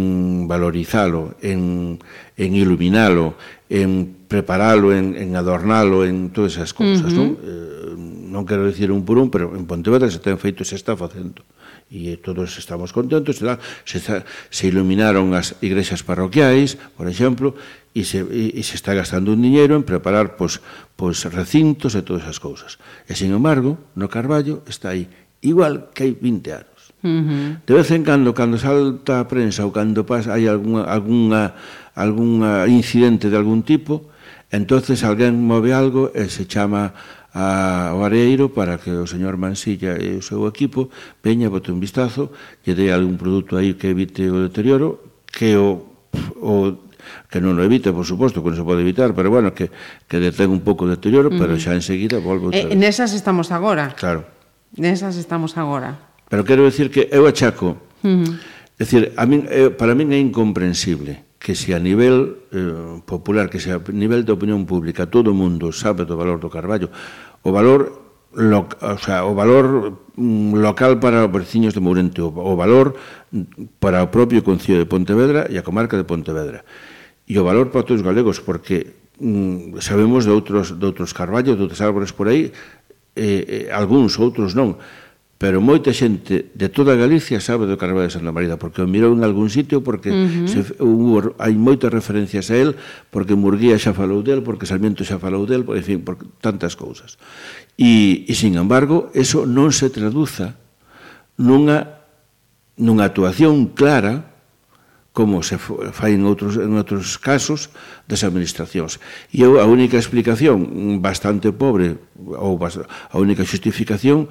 valorizalo, 0.50 1.38
en, 1.46 2.02
en 2.36 2.50
iluminalo, 2.58 3.38
en 3.70 4.26
preparalo, 4.26 4.94
en, 4.94 5.14
en 5.14 5.38
adornalo, 5.38 6.06
en 6.06 6.34
todas 6.34 6.58
esas 6.58 6.74
cousas, 6.74 7.14
uh 7.14 7.16
-huh. 7.16 7.18
non? 7.18 7.30
Eh, 7.38 7.94
non 8.30 8.46
quero 8.46 8.66
dicir 8.66 8.90
un 8.94 9.06
por 9.06 9.18
un, 9.18 9.30
pero 9.34 9.54
en 9.54 9.66
Pontevedra 9.70 10.10
se 10.10 10.22
ten 10.22 10.38
feito 10.38 10.66
se 10.66 10.78
está 10.78 10.98
facendo. 10.98 11.42
Uh 11.46 11.59
e 11.90 12.22
todos 12.22 12.54
estamos 12.62 12.94
contentos, 12.94 13.42
se, 13.42 13.98
se, 13.98 14.22
se 14.22 14.64
iluminaron 14.70 15.34
as 15.34 15.58
igrexas 15.66 16.06
parroquiais, 16.06 16.78
por 16.94 17.10
exemplo, 17.10 17.58
e 17.98 18.06
se, 18.06 18.22
e, 18.22 18.54
e 18.54 18.62
se 18.62 18.78
está 18.78 18.94
gastando 18.94 19.34
un 19.34 19.42
diñeiro 19.42 19.74
en 19.74 19.82
preparar 19.82 20.38
pois, 20.38 20.62
pois 20.94 21.26
recintos 21.34 21.98
e 21.98 22.06
todas 22.06 22.30
esas 22.30 22.38
cousas. 22.38 22.78
E, 23.10 23.18
sin 23.18 23.34
embargo, 23.34 23.82
no 23.98 24.06
Carballo 24.06 24.62
está 24.70 24.94
aí 24.94 25.10
igual 25.42 25.90
que 25.90 26.06
hai 26.06 26.14
20 26.14 26.54
anos. 26.54 26.80
Uh 27.02 27.08
-huh. 27.08 27.50
De 27.66 27.74
vez 27.74 27.90
en 27.90 28.06
cando, 28.06 28.38
cando 28.38 28.62
salta 28.62 29.24
a 29.24 29.26
prensa 29.26 29.66
ou 29.66 29.74
cando 29.74 30.06
pasa, 30.06 30.38
hai 30.38 30.46
alguna, 30.46 30.86
alguna, 30.86 31.58
alguna 31.98 32.70
incidente 32.70 33.34
de 33.34 33.38
algún 33.40 33.66
tipo, 33.66 34.06
entonces 34.54 35.02
alguén 35.02 35.42
move 35.42 35.74
algo 35.74 36.14
e 36.14 36.30
se 36.30 36.46
chama 36.46 36.94
a, 37.34 37.94
ao 37.94 38.02
Areiro 38.02 38.50
para 38.50 38.78
que 38.82 38.90
o 38.90 39.06
señor 39.06 39.38
Mansilla 39.38 39.98
e 39.98 40.18
o 40.18 40.24
seu 40.26 40.46
equipo 40.50 40.90
veña, 41.22 41.50
bote 41.50 41.70
un 41.70 41.80
vistazo, 41.80 42.34
que 42.66 42.74
dé 42.74 42.90
algún 42.90 43.18
produto 43.22 43.58
aí 43.58 43.78
que 43.78 43.94
evite 43.94 44.30
o 44.30 44.42
deterioro, 44.42 45.24
que 45.30 45.54
o, 45.58 45.86
o 46.42 46.90
que 47.30 47.40
non 47.42 47.58
o 47.58 47.62
evite, 47.62 47.94
por 47.94 48.06
suposto, 48.06 48.42
que 48.42 48.50
non 48.54 48.58
se 48.58 48.66
pode 48.66 48.82
evitar, 48.82 49.14
pero 49.14 49.30
bueno, 49.30 49.54
que, 49.54 49.70
que 50.10 50.18
detén 50.18 50.50
un 50.50 50.66
pouco 50.66 50.86
o 50.86 50.90
deterioro, 50.90 51.30
uh 51.30 51.34
-huh. 51.34 51.42
pero 51.42 51.54
xa 51.62 51.78
enseguida 51.78 52.18
volvo 52.18 52.50
outra 52.50 52.66
eh, 52.66 52.74
vez. 52.74 52.78
Nesas 52.78 53.14
estamos 53.14 53.54
agora. 53.54 53.94
Claro. 53.94 54.26
Nesas 54.78 55.18
estamos 55.18 55.58
agora. 55.58 55.98
Pero 56.30 56.46
quero 56.46 56.66
decir 56.66 56.90
que 56.90 57.10
eu 57.10 57.26
achaco. 57.26 57.78
Uh 58.02 58.26
-huh. 58.26 58.34
É 58.80 58.88
dicir, 58.88 59.12
a 59.20 59.28
min, 59.28 59.44
eh, 59.52 59.70
para 59.70 59.92
min 59.94 60.10
é 60.16 60.20
incomprensible 60.20 61.29
que 61.40 61.56
se 61.56 61.74
a 61.74 61.80
nivel 61.80 62.44
eh, 62.52 63.00
popular, 63.08 63.50
que 63.50 63.64
se 63.64 63.72
a 63.72 63.80
nivel 63.96 64.28
de 64.28 64.36
opinión 64.36 64.68
pública 64.68 65.08
todo 65.08 65.32
o 65.32 65.38
mundo 65.38 65.72
sabe 65.72 66.04
do 66.04 66.20
valor 66.20 66.44
do 66.44 66.52
Carballo, 66.52 66.92
o 67.42 67.50
valor 67.56 68.10
lo, 68.36 68.68
o, 68.68 68.98
sea, 69.00 69.26
o 69.26 69.34
valor 69.34 70.06
mm, 70.20 70.60
local 70.60 71.00
para 71.00 71.26
os 71.26 71.32
veciños 71.32 71.74
de 71.74 71.82
Mourente, 71.82 72.22
o, 72.22 72.30
o 72.30 72.54
valor 72.60 72.94
para 73.80 74.04
o 74.04 74.12
propio 74.12 74.44
Concello 74.44 74.84
de 74.84 74.92
Pontevedra 74.92 75.48
e 75.50 75.58
a 75.58 75.66
comarca 75.66 75.98
de 75.98 76.06
Pontevedra. 76.06 76.68
E 77.26 77.34
o 77.40 77.48
valor 77.48 77.72
para 77.72 77.88
todos 77.88 78.04
os 78.04 78.06
galegos, 78.06 78.44
porque 78.44 79.00
mm, 79.18 79.80
sabemos 79.80 80.28
de 80.28 80.36
outros, 80.36 80.76
de 80.76 80.86
outros 80.86 81.16
carballos, 81.16 81.56
de 81.56 81.64
outros 81.64 81.82
árbores 81.82 82.12
por 82.12 82.28
aí, 82.28 82.52
eh, 83.16 83.66
eh, 83.66 83.74
algúns, 83.74 84.20
outros 84.20 84.54
non, 84.54 84.78
pero 85.40 85.64
moita 85.64 85.96
xente 85.96 86.52
de 86.52 86.68
toda 86.68 87.00
Galicia 87.00 87.40
sabe 87.40 87.64
do 87.64 87.80
Carnaval 87.80 88.12
de 88.12 88.12
Santa 88.12 88.36
Marina, 88.36 88.60
porque 88.60 88.84
o 88.84 88.92
mirou 88.92 89.16
en 89.16 89.24
algún 89.24 89.48
sitio, 89.48 89.80
porque 89.80 90.12
uh 90.12 90.28
-huh. 90.28 90.52
se, 90.52 90.60
hubo, 90.84 91.32
hai 91.40 91.56
moitas 91.56 91.88
referencias 91.88 92.52
a 92.52 92.60
él, 92.60 92.76
porque 93.08 93.40
Murguía 93.40 93.80
xa 93.80 93.96
falou 93.96 94.20
del, 94.20 94.44
porque 94.44 94.68
Sarmiento 94.68 95.08
xa 95.08 95.16
falou 95.16 95.48
del, 95.48 95.64
por, 95.64 95.80
en 95.80 95.86
fin, 95.88 96.00
por 96.04 96.20
tantas 96.44 96.76
cousas. 96.76 97.16
E, 97.80 98.28
e, 98.28 98.34
sin 98.36 98.60
embargo, 98.60 99.16
eso 99.16 99.48
non 99.48 99.72
se 99.72 99.88
traduza 99.88 100.60
nunha, 101.40 102.04
nunha 102.76 103.08
actuación 103.08 103.72
clara 103.72 104.36
como 105.16 105.44
se 105.44 105.58
fai 105.58 106.16
en 106.16 106.24
outros, 106.24 106.56
en 106.56 106.76
outros 106.80 107.20
casos 107.20 107.72
das 108.08 108.24
administracións. 108.24 109.04
E 109.32 109.44
a 109.44 109.68
única 109.68 110.00
explicación 110.00 111.00
bastante 111.04 111.52
pobre, 111.52 112.00
ou 112.20 112.56
a 112.60 113.16
única 113.20 113.44
justificación, 113.44 114.28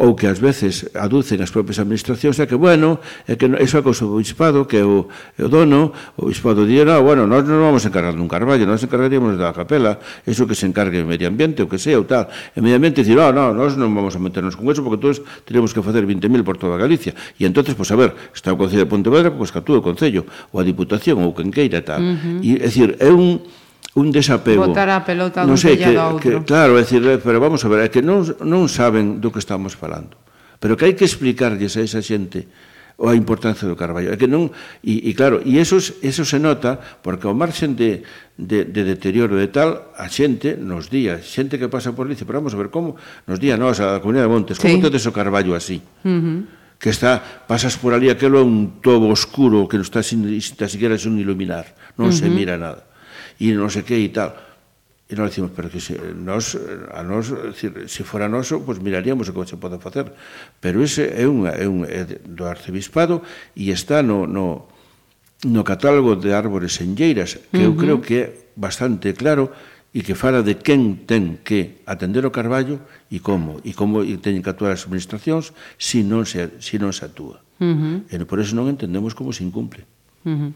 ou 0.00 0.16
que 0.16 0.24
ás 0.24 0.40
veces 0.40 0.88
aducen 0.96 1.44
as 1.44 1.52
propias 1.52 1.76
administracións 1.76 2.40
é 2.40 2.48
que, 2.48 2.56
bueno, 2.56 2.96
é 3.28 3.36
que 3.36 3.44
iso 3.60 3.76
é 3.76 3.82
cousa 3.84 4.08
do 4.08 4.16
bispado 4.16 4.64
que 4.64 4.80
o, 4.80 5.04
o 5.08 5.48
dono, 5.52 5.92
o 6.16 6.32
bispado 6.32 6.64
di, 6.64 6.80
no, 6.80 6.96
bueno, 7.04 7.28
nós 7.28 7.44
non 7.44 7.60
vamos 7.60 7.84
a 7.84 7.92
encargar 7.92 8.16
dun 8.16 8.24
carballo, 8.24 8.64
nós 8.64 8.80
encargaríamos 8.80 9.36
da 9.36 9.52
capela, 9.52 10.00
iso 10.24 10.48
que 10.48 10.56
se 10.56 10.64
encargue 10.64 11.04
o 11.04 11.06
medio 11.08 11.28
ambiente, 11.28 11.60
o 11.60 11.68
que 11.68 11.76
sea, 11.76 12.00
ou 12.00 12.08
tal. 12.08 12.32
E 12.56 12.64
medio 12.64 12.80
ambiente 12.80 13.04
dicir, 13.04 13.20
no, 13.20 13.28
no, 13.36 13.52
nós 13.52 13.76
non 13.76 13.92
vamos 13.92 14.16
a 14.16 14.20
meternos 14.22 14.56
con 14.56 14.64
eso, 14.72 14.80
porque 14.80 14.96
todos 14.96 15.20
teríamos 15.44 15.76
que 15.76 15.84
facer 15.84 16.08
20.000 16.08 16.40
por 16.40 16.56
toda 16.56 16.80
Galicia. 16.80 17.12
E 17.36 17.44
entonces, 17.44 17.76
pois, 17.76 17.92
pues, 17.92 17.92
a 17.92 17.96
ver, 18.00 18.10
está 18.32 18.48
o 18.52 18.56
Concello 18.56 18.88
de 18.88 18.90
Pontevedra, 18.90 19.28
pois 19.28 19.48
pues, 19.48 19.48
que 19.52 19.60
actúa 19.60 19.78
o 19.80 19.84
Concello, 19.84 20.24
ou 20.56 20.60
a 20.60 20.64
Diputación, 20.64 21.20
ou 21.20 21.36
quen 21.36 21.52
queira, 21.52 21.84
tal. 21.84 22.00
Uh 22.00 22.16
-huh. 22.16 22.40
E, 22.40 22.64
é 22.64 22.68
dicir, 22.68 22.96
é 22.96 23.12
un 23.12 23.44
un 23.94 24.10
desapego. 24.10 24.64
Botar 24.64 24.88
a 24.88 25.04
pelota 25.04 25.44
non 25.44 25.60
sei, 25.60 25.76
que, 25.76 25.92
que, 25.92 26.30
claro, 26.48 26.80
é 26.80 26.82
dicir, 26.86 27.04
pero 27.20 27.38
vamos 27.42 27.60
a 27.64 27.68
ver, 27.68 27.84
é 27.84 27.88
que 27.92 28.00
non, 28.00 28.24
non 28.40 28.70
saben 28.70 29.20
do 29.20 29.28
que 29.28 29.42
estamos 29.42 29.76
falando. 29.76 30.16
Pero 30.62 30.78
que 30.78 30.88
hai 30.88 30.94
que 30.96 31.04
explicarlles 31.04 31.76
a 31.76 31.84
esa 31.84 32.00
xente 32.00 32.48
a 33.02 33.18
importancia 33.18 33.66
do 33.66 33.74
Carballo. 33.74 34.14
É 34.14 34.16
que 34.16 34.30
non, 34.30 34.54
e, 34.80 35.02
e 35.06 35.10
claro, 35.12 35.42
e 35.42 35.58
eso, 35.58 35.76
eso 35.80 36.22
se 36.22 36.38
nota 36.38 36.78
porque 37.02 37.26
ao 37.26 37.34
marxen 37.34 37.74
de, 37.74 38.06
de, 38.38 38.64
de 38.64 38.82
deterioro 38.86 39.34
de 39.34 39.50
tal, 39.50 39.92
a 39.98 40.06
xente 40.06 40.54
nos 40.54 40.88
día, 40.88 41.18
xente 41.18 41.58
que 41.58 41.66
pasa 41.66 41.92
por 41.92 42.06
Lice, 42.06 42.24
pero 42.24 42.38
vamos 42.38 42.54
a 42.54 42.60
ver 42.60 42.70
como, 42.70 42.94
nos 43.26 43.42
día 43.42 43.58
nós, 43.58 43.82
a 43.82 43.98
Comunidade 43.98 44.30
de 44.30 44.32
Montes, 44.32 44.56
sí. 44.56 44.70
como 44.70 44.86
tedes 44.86 45.04
o 45.04 45.12
Carballo 45.12 45.52
así? 45.58 45.82
Uh 46.06 46.08
-huh 46.08 46.40
que 46.82 46.90
está 46.90 47.22
pasas 47.46 47.78
por 47.78 47.94
ali 47.94 48.10
aquilo 48.10 48.42
é 48.42 48.42
un 48.42 48.82
tobo 48.82 49.06
oscuro 49.06 49.70
que 49.70 49.78
non 49.78 49.86
está 49.86 50.02
sin, 50.02 50.26
sin 50.42 50.58
siquiera 50.66 50.98
sin 50.98 51.14
iluminar, 51.14 51.70
non 51.94 52.10
uh 52.10 52.10
-huh. 52.10 52.18
se 52.18 52.26
mira 52.26 52.58
nada 52.58 52.90
e 53.42 53.50
non 53.50 53.66
sei 53.66 53.82
que 53.82 53.98
e 53.98 54.10
tal. 54.14 54.38
E 55.10 55.18
nós 55.18 55.34
dicimos, 55.34 55.50
pero 55.50 55.68
que 55.68 55.82
se, 55.82 55.98
nos, 55.98 56.54
a 56.94 57.02
nos, 57.02 57.28
decir, 57.28 57.74
se 57.90 58.06
fora 58.06 58.30
noso, 58.30 58.62
pois 58.62 58.78
pues 58.78 58.86
miraríamos 58.86 59.28
o 59.28 59.34
que 59.34 59.44
se 59.44 59.58
pode 59.58 59.82
facer. 59.82 60.14
Pero 60.62 60.80
ese 60.80 61.10
é, 61.10 61.26
unha, 61.26 61.52
é, 61.52 61.66
un, 61.66 61.82
é 61.84 62.06
do 62.06 62.46
arcebispado 62.46 63.20
e 63.58 63.74
está 63.74 64.00
no, 64.00 64.24
no, 64.30 64.70
no 65.42 65.62
catálogo 65.66 66.14
de 66.14 66.32
árbores 66.32 66.78
enlleiras, 66.80 67.42
que 67.50 67.66
uh 67.66 67.68
-huh. 67.68 67.68
eu 67.68 67.72
creo 67.74 67.98
que 67.98 68.14
é 68.14 68.26
bastante 68.54 69.12
claro 69.12 69.50
e 69.92 70.00
que 70.00 70.16
fala 70.16 70.40
de 70.40 70.56
quen 70.56 71.04
ten 71.04 71.42
que 71.44 71.84
atender 71.84 72.24
o 72.24 72.32
carballo 72.32 72.80
e 73.12 73.20
como, 73.20 73.60
e 73.60 73.76
como 73.76 74.00
e 74.00 74.16
teñen 74.16 74.40
que 74.40 74.48
actuar 74.48 74.72
as 74.72 74.88
administracións 74.88 75.52
se 75.76 76.00
si 76.00 76.08
non 76.08 76.24
se, 76.24 76.48
se, 76.56 76.72
si 76.72 76.74
non 76.80 76.96
se 76.96 77.04
actúa. 77.04 77.44
Uh 77.60 78.06
-huh. 78.08 78.08
E 78.08 78.14
por 78.24 78.40
eso 78.40 78.56
non 78.56 78.72
entendemos 78.72 79.12
como 79.12 79.34
se 79.36 79.44
incumple. 79.44 79.84
Uh 80.24 80.32
-huh. 80.32 80.50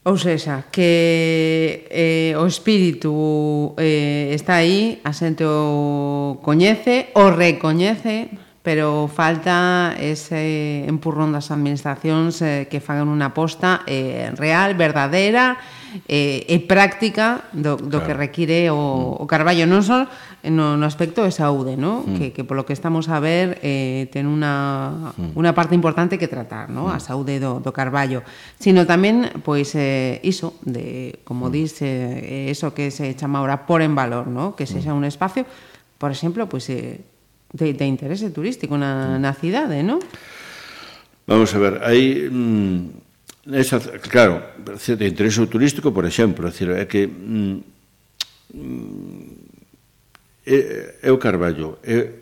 Ou 0.00 0.16
seja, 0.16 0.64
que 0.72 1.84
eh, 1.92 2.32
o 2.40 2.48
espírito 2.48 3.76
eh, 3.76 4.32
está 4.32 4.64
aí, 4.64 4.96
a 5.04 5.12
xente 5.12 5.44
o 5.44 6.40
coñece, 6.40 7.12
o 7.12 7.28
recoñece, 7.28 8.32
pero 8.64 9.12
falta 9.12 9.92
ese 10.00 10.88
empurrón 10.88 11.36
das 11.36 11.52
administracións 11.52 12.40
eh, 12.40 12.64
que 12.72 12.80
fagan 12.80 13.12
unha 13.12 13.28
aposta 13.28 13.84
eh, 13.84 14.32
real, 14.40 14.72
verdadeira, 14.72 15.60
eh, 16.06 16.46
e 16.46 16.56
práctica 16.64 17.48
do, 17.52 17.76
do 17.76 17.98
claro. 17.98 18.06
que 18.06 18.12
require 18.14 18.70
o, 18.70 18.76
mm. 19.18 19.22
o 19.22 19.24
Carballo 19.26 19.66
non 19.66 19.82
só 19.82 20.06
no, 20.46 20.78
no 20.78 20.84
aspecto 20.86 21.26
de 21.26 21.32
saúde 21.34 21.76
no? 21.76 22.06
Mm. 22.06 22.16
que, 22.16 22.26
que 22.32 22.42
polo 22.46 22.64
que 22.64 22.72
estamos 22.72 23.10
a 23.10 23.18
ver 23.18 23.58
eh, 23.60 24.08
ten 24.14 24.30
unha, 24.30 25.12
mm. 25.14 25.36
unha 25.36 25.52
parte 25.52 25.74
importante 25.74 26.16
que 26.16 26.30
tratar 26.30 26.70
no? 26.70 26.88
Mm. 26.88 26.96
a 26.96 26.98
saúde 27.02 27.42
do, 27.42 27.58
do 27.58 27.70
Carballo 27.74 28.22
sino 28.56 28.86
tamén 28.86 29.28
pois 29.42 29.74
eh, 29.74 30.22
iso 30.22 30.56
de, 30.64 31.20
como 31.26 31.48
mm. 31.48 31.52
dice 31.52 31.88
eh, 31.88 32.54
eso 32.54 32.72
que 32.72 32.94
se 32.94 33.12
chama 33.18 33.42
ahora 33.42 33.66
por 33.66 33.82
en 33.82 33.92
valor 33.94 34.30
no? 34.30 34.54
que 34.54 34.64
sexa 34.64 34.94
mm. 34.94 34.98
un 34.98 35.04
espacio 35.04 35.42
por 35.98 36.14
exemplo 36.14 36.48
pois, 36.48 36.68
eh, 36.70 37.02
de, 37.52 37.74
de 37.74 37.86
interese 37.86 38.30
turístico 38.30 38.78
na, 38.78 39.16
mm. 39.16 39.20
na 39.20 39.32
cidade 39.34 39.82
no? 39.82 39.98
Vamos 41.30 41.54
a 41.54 41.58
ver, 41.62 41.78
hai 41.86 42.26
mm, 42.26 42.99
Esa, 43.48 43.80
claro, 44.04 44.52
de 44.60 45.06
interés 45.08 45.40
turístico, 45.48 45.96
por 45.96 46.04
exemplo, 46.04 46.44
é, 46.44 46.50
decir, 46.52 46.68
é 46.76 46.84
que 46.84 47.08
mm, 47.08 47.56
mm, 48.52 49.32
é, 50.44 51.08
é 51.08 51.10
o 51.10 51.16
Carballo, 51.16 51.80
é 51.80 52.20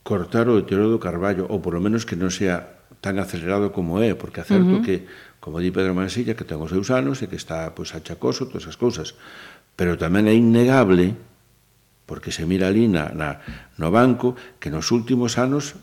cortar 0.00 0.48
o 0.48 0.56
deterioro 0.56 0.88
do 0.88 0.98
Carballo, 0.98 1.44
ou 1.52 1.60
por 1.60 1.76
lo 1.76 1.84
menos 1.84 2.08
que 2.08 2.16
non 2.16 2.32
sea 2.32 2.80
tan 3.04 3.20
acelerado 3.20 3.76
como 3.76 4.00
é, 4.00 4.16
porque 4.16 4.40
é 4.40 4.48
certo 4.48 4.80
uh 4.80 4.80
-huh. 4.80 4.84
que, 4.84 5.04
como 5.36 5.60
di 5.60 5.68
Pedro 5.68 5.92
Mansilla, 5.92 6.32
que 6.32 6.48
ten 6.48 6.56
os 6.56 6.72
seus 6.72 6.88
anos 6.88 7.20
e 7.20 7.28
que 7.28 7.36
está 7.36 7.68
pois, 7.76 7.92
achacoso, 7.92 8.48
todas 8.48 8.64
as 8.64 8.80
cousas, 8.80 9.20
pero 9.76 10.00
tamén 10.00 10.24
é 10.24 10.32
innegable, 10.32 11.12
porque 12.08 12.32
se 12.32 12.48
mira 12.48 12.72
ali 12.72 12.88
na, 12.88 13.12
na, 13.12 13.44
no 13.76 13.92
banco, 13.92 14.32
que 14.56 14.72
nos 14.72 14.88
últimos 14.88 15.36
anos 15.36 15.76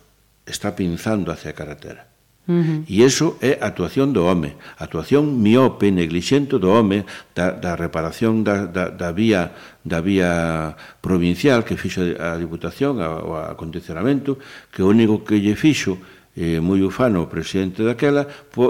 está 0.50 0.74
pinzando 0.74 1.30
hacia 1.30 1.54
a 1.54 1.58
carretera 1.58 2.11
Uh 2.47 2.54
-huh. 2.54 2.84
E 2.89 3.06
iso 3.06 3.38
é 3.39 3.62
a 3.62 3.69
actuación 3.69 4.13
do 4.13 4.25
home, 4.25 4.58
a 4.77 4.84
actuación 4.89 5.38
miope, 5.38 5.93
neglixento 5.93 6.58
do 6.58 6.73
home, 6.73 7.06
da, 7.38 7.54
da 7.54 7.77
reparación 7.77 8.43
da, 8.43 8.65
da, 8.65 8.89
da, 8.89 9.13
vía, 9.13 9.54
da 9.86 10.01
vía 10.01 10.75
provincial 11.01 11.62
que 11.63 11.77
fixo 11.77 12.01
a 12.17 12.36
Diputación, 12.41 12.97
a, 12.97 13.21
o 13.21 13.38
acondicionamento, 13.38 14.41
que 14.73 14.82
o 14.82 14.89
único 14.89 15.21
que 15.21 15.38
lle 15.38 15.54
fixo 15.54 16.01
eh, 16.36 16.58
moi 16.63 16.82
ufano 16.82 17.21
o 17.21 17.30
presidente 17.30 17.84
daquela 17.84 18.25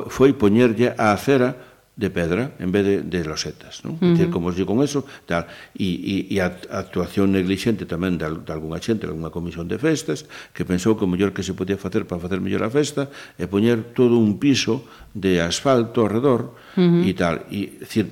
foi 0.09 0.33
poñerlle 0.33 0.91
a 0.97 1.13
acera 1.13 1.70
de 2.01 2.09
pedra 2.09 2.57
en 2.57 2.73
vez 2.73 2.81
de, 2.81 2.95
de 3.05 3.21
losetas, 3.21 3.85
non? 3.85 3.95
Uh 3.95 3.97
-huh. 4.01 4.11
Decir, 4.17 4.33
como 4.33 4.49
se 4.49 4.65
con 4.65 4.81
eso, 4.81 5.05
tal, 5.29 5.45
e, 5.77 6.25
e, 6.27 6.33
e 6.33 6.41
a, 6.41 6.49
actuación 6.73 7.29
negligente 7.29 7.85
tamén 7.85 8.17
de, 8.17 8.25
de 8.25 8.51
algunha 8.51 8.81
xente, 8.81 9.05
de 9.05 9.13
alguna 9.13 9.29
comisión 9.29 9.69
de 9.69 9.77
festas, 9.77 10.25
que 10.57 10.65
pensou 10.65 10.97
que 10.97 11.05
o 11.05 11.09
mellor 11.11 11.29
que 11.29 11.45
se 11.45 11.53
podía 11.53 11.77
facer 11.77 12.09
para 12.09 12.17
facer 12.17 12.41
mellor 12.41 12.65
a 12.65 12.73
festa 12.73 13.13
é 13.37 13.45
poñer 13.45 13.93
todo 13.93 14.17
un 14.17 14.41
piso 14.41 14.81
de 15.13 15.37
asfalto 15.45 16.01
alrededor 16.01 16.57
uh 16.73 16.81
-huh. 16.81 17.05
e 17.05 17.13
tal, 17.13 17.45
e, 17.53 17.77
decir, 17.85 18.09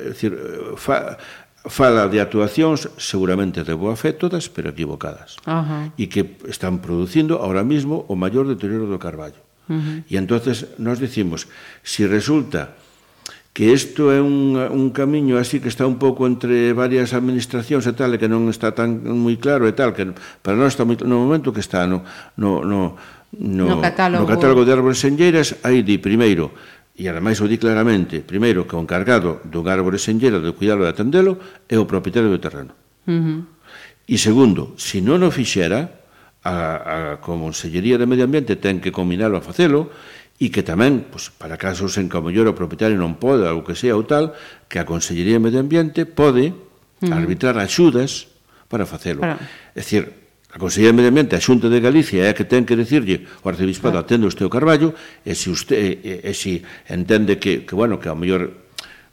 decir 0.00 0.32
fa, 0.80 1.20
fala 1.66 2.06
de 2.06 2.22
actuacións 2.22 2.88
seguramente 2.96 3.66
de 3.66 3.74
boa 3.74 3.98
fe 3.98 4.14
todas, 4.14 4.48
pero 4.48 4.70
equivocadas. 4.70 5.36
Uh 5.44 5.60
-huh. 5.60 5.84
E 6.00 6.06
que 6.08 6.38
están 6.48 6.78
producindo 6.80 7.42
ahora 7.42 7.66
mismo 7.66 8.08
o 8.08 8.14
maior 8.16 8.48
deterioro 8.48 8.88
do 8.88 8.96
Carballo. 9.02 9.42
Uh 9.68 9.76
-huh. 9.76 9.98
E 10.06 10.14
entonces 10.16 10.78
nos 10.78 11.02
decimos, 11.02 11.50
si 11.82 12.06
resulta 12.06 12.78
que 13.56 13.72
isto 13.72 14.12
é 14.12 14.20
un, 14.20 14.52
un 14.52 14.92
camiño 14.92 15.40
así 15.40 15.64
que 15.64 15.72
está 15.72 15.88
un 15.88 15.96
pouco 15.96 16.28
entre 16.28 16.76
varias 16.76 17.16
administracións 17.16 17.88
e 17.88 17.96
tal, 17.96 18.12
e 18.12 18.20
que 18.20 18.28
non 18.28 18.52
está 18.52 18.76
tan 18.76 19.00
moi 19.16 19.40
claro 19.40 19.64
e 19.64 19.72
tal, 19.72 19.96
que 19.96 20.12
para 20.44 20.60
non 20.60 20.68
está 20.68 20.84
moi 20.84 21.00
no 21.00 21.24
momento 21.24 21.56
que 21.56 21.64
está 21.64 21.88
no, 21.88 22.04
no, 22.36 22.60
no, 22.60 23.00
no, 23.40 23.64
no 23.64 23.80
catálogo, 23.80 24.20
no 24.20 24.28
catálogo 24.28 24.62
de 24.68 24.76
árboles 24.76 25.00
senlleiras, 25.00 25.56
aí 25.64 25.80
di 25.80 25.96
primeiro, 25.96 26.52
e 27.00 27.08
ademais 27.08 27.40
o 27.40 27.48
di 27.48 27.56
claramente, 27.56 28.20
primeiro 28.20 28.68
que 28.68 28.76
o 28.76 28.84
encargado 28.84 29.40
dun 29.48 29.64
árbore 29.72 29.96
senlleira 29.96 30.36
de 30.36 30.52
cuidalo 30.52 30.84
e 30.84 30.92
atendelo 30.92 31.40
é 31.64 31.80
o 31.80 31.88
propietario 31.88 32.28
do 32.28 32.36
terreno. 32.36 32.76
Uh 33.08 33.16
-huh. 33.16 33.40
E 34.04 34.20
segundo, 34.20 34.76
se 34.76 35.00
non 35.00 35.24
o 35.24 35.32
fixera, 35.32 36.04
a, 36.44 36.52
a 36.52 36.98
Consellería 37.24 37.96
de 37.96 38.04
Medio 38.04 38.28
Ambiente 38.28 38.60
ten 38.60 38.84
que 38.84 38.92
combinalo 38.92 39.40
a 39.40 39.40
facelo 39.40 39.88
e 40.36 40.52
que 40.52 40.60
tamén, 40.60 41.08
pois, 41.08 41.32
para 41.32 41.56
casos 41.56 41.96
en 41.96 42.12
que 42.12 42.16
o 42.20 42.24
mellor 42.24 42.44
o 42.48 42.58
propietario 42.58 43.00
non 43.00 43.16
pode 43.16 43.48
ou 43.48 43.64
que 43.64 43.72
sea 43.72 43.96
ou 43.96 44.04
tal, 44.04 44.36
que 44.68 44.76
a 44.76 44.84
Consellería 44.84 45.40
de 45.40 45.44
Medio 45.48 45.60
Ambiente 45.64 46.04
pode 46.04 46.52
arbitrar 47.08 47.56
axudas 47.56 48.28
para 48.68 48.84
facelo. 48.84 49.24
Para... 49.24 49.40
É 49.72 49.80
dicir, 49.80 50.26
a 50.52 50.60
Consellería 50.60 50.92
de 50.92 50.96
Medio 50.96 51.12
Ambiente, 51.12 51.32
a 51.36 51.40
Xunta 51.40 51.72
de 51.72 51.80
Galicia 51.80 52.28
é 52.28 52.32
a 52.32 52.36
que 52.36 52.44
ten 52.44 52.68
que 52.68 52.76
decirlle 52.76 53.24
o 53.40 53.46
arcebispado 53.48 53.96
claro. 53.96 54.04
atende 54.04 54.28
o 54.28 54.32
seu 54.32 54.52
Carballo 54.52 54.92
e 55.24 55.32
se, 55.32 55.48
usted, 55.48 55.76
e, 55.76 55.92
e, 56.04 56.12
e 56.28 56.32
se 56.36 56.60
entende 56.92 57.40
que, 57.40 57.64
que, 57.64 57.72
bueno, 57.72 57.96
que 57.96 58.12
ao 58.12 58.16
mellor 58.16 58.65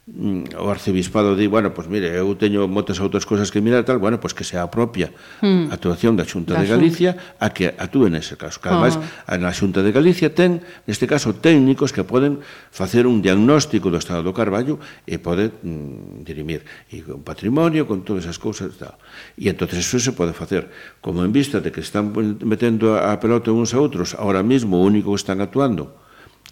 o 0.03 0.67
arcebispado 0.67 1.31
di, 1.31 1.47
bueno, 1.47 1.71
pois 1.71 1.87
mire, 1.87 2.11
eu 2.11 2.27
teño 2.35 2.67
moitas 2.67 2.99
outras 2.99 3.23
cousas 3.23 3.47
que 3.47 3.63
mirar 3.63 3.87
tal, 3.87 4.03
bueno, 4.03 4.19
pois 4.19 4.35
que 4.35 4.43
sea 4.43 4.59
hmm. 4.59 4.67
a 4.67 4.71
propia 4.71 5.07
mm. 5.39 5.71
actuación 5.71 6.19
da 6.19 6.27
Xunta 6.27 6.59
da 6.59 6.59
de 6.59 6.67
Galicia 6.67 7.15
a 7.39 7.55
que 7.55 7.71
actúe 7.71 8.11
nese 8.11 8.35
caso. 8.35 8.59
Que 8.59 8.67
ademais, 8.67 8.99
oh. 8.99 9.39
na 9.39 9.55
Xunta 9.55 9.79
de 9.79 9.95
Galicia 9.95 10.27
ten, 10.35 10.59
neste 10.83 11.07
caso, 11.07 11.31
técnicos 11.39 11.95
que 11.95 12.03
poden 12.03 12.43
facer 12.67 13.07
un 13.07 13.23
diagnóstico 13.23 13.87
do 13.87 13.95
estado 13.95 14.27
do 14.27 14.35
Carballo 14.35 14.75
e 15.07 15.23
pode 15.23 15.55
mm, 15.55 16.27
dirimir 16.27 16.67
e 16.91 16.99
con 16.99 17.23
patrimonio, 17.23 17.87
con 17.87 18.03
todas 18.03 18.27
esas 18.27 18.43
cousas 18.43 18.75
e 18.75 18.83
tal. 18.83 18.99
E 19.39 19.47
entonces 19.47 19.87
eso 19.87 20.03
se 20.03 20.11
pode 20.11 20.35
facer. 20.35 20.67
Como 20.99 21.23
en 21.23 21.31
vista 21.31 21.63
de 21.63 21.71
que 21.71 21.79
están 21.79 22.11
metendo 22.43 22.99
a 22.99 23.15
pelota 23.23 23.55
uns 23.55 23.71
a 23.71 23.79
outros, 23.79 24.19
ahora 24.19 24.43
mismo 24.43 24.83
o 24.83 24.83
único 24.83 25.15
que 25.15 25.23
están 25.23 25.39
actuando 25.39 25.95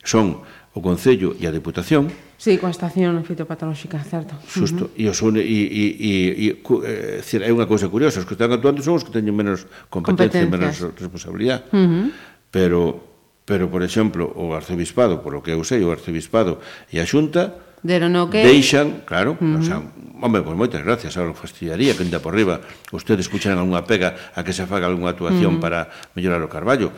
son 0.03 0.41
o 0.73 0.79
Concello 0.79 1.35
e 1.35 1.43
a 1.47 1.51
Deputación. 1.51 2.07
Sí, 2.39 2.55
coa 2.57 2.71
estación 2.71 3.19
fitopatolóxica, 3.27 3.99
certo. 4.01 4.39
Xusto, 4.47 4.87
uh 4.87 4.89
-huh. 4.95 5.03
e 5.03 5.05
os 5.11 5.19
une, 5.19 5.43
e, 5.43 5.59
e, 5.67 5.85
e, 5.99 6.11
e, 6.35 6.47
e 6.47 7.19
eh, 7.19 7.47
é 7.47 7.51
unha 7.51 7.67
cousa 7.67 7.91
curiosa, 7.91 8.23
os 8.23 8.27
que 8.27 8.39
están 8.39 8.55
actuando 8.55 8.79
son 8.79 8.95
os 8.95 9.03
que 9.03 9.11
teñen 9.11 9.35
menos 9.35 9.67
competencia, 9.91 10.47
menos 10.47 10.79
responsabilidade. 10.95 11.67
Uh 11.75 11.77
-huh. 11.77 12.05
Pero, 12.51 13.03
pero, 13.43 13.67
por 13.67 13.83
exemplo, 13.83 14.31
o 14.31 14.55
arcebispado, 14.55 15.19
por 15.19 15.35
lo 15.35 15.43
que 15.43 15.51
eu 15.51 15.61
sei, 15.67 15.83
o 15.83 15.91
arcebispado 15.91 16.63
e 16.87 17.03
a 17.03 17.05
xunta, 17.05 17.71
Deron 17.81 18.13
o 18.13 18.29
que... 18.29 18.45
Deixan, 18.45 19.01
claro, 19.09 19.33
uh 19.33 19.41
-huh. 19.41 19.57
o 19.57 19.63
sea, 19.65 19.81
Home, 20.21 20.37
pois 20.45 20.53
pues 20.53 20.57
moitas 20.57 20.85
gracias, 20.85 21.17
ahora 21.17 21.33
fastidiaría 21.33 21.97
que 21.97 22.05
ainda 22.05 22.21
por 22.21 22.37
riba 22.37 22.61
ustedes 22.93 23.25
escucharan 23.25 23.57
algunha 23.57 23.81
pega 23.89 24.13
a 24.37 24.45
que 24.45 24.53
se 24.53 24.69
faga 24.69 24.85
algunha 24.85 25.17
actuación 25.17 25.57
uh 25.57 25.57
-huh. 25.57 25.65
para 25.65 25.89
mellorar 26.13 26.45
o 26.45 26.49
Carballo, 26.49 26.93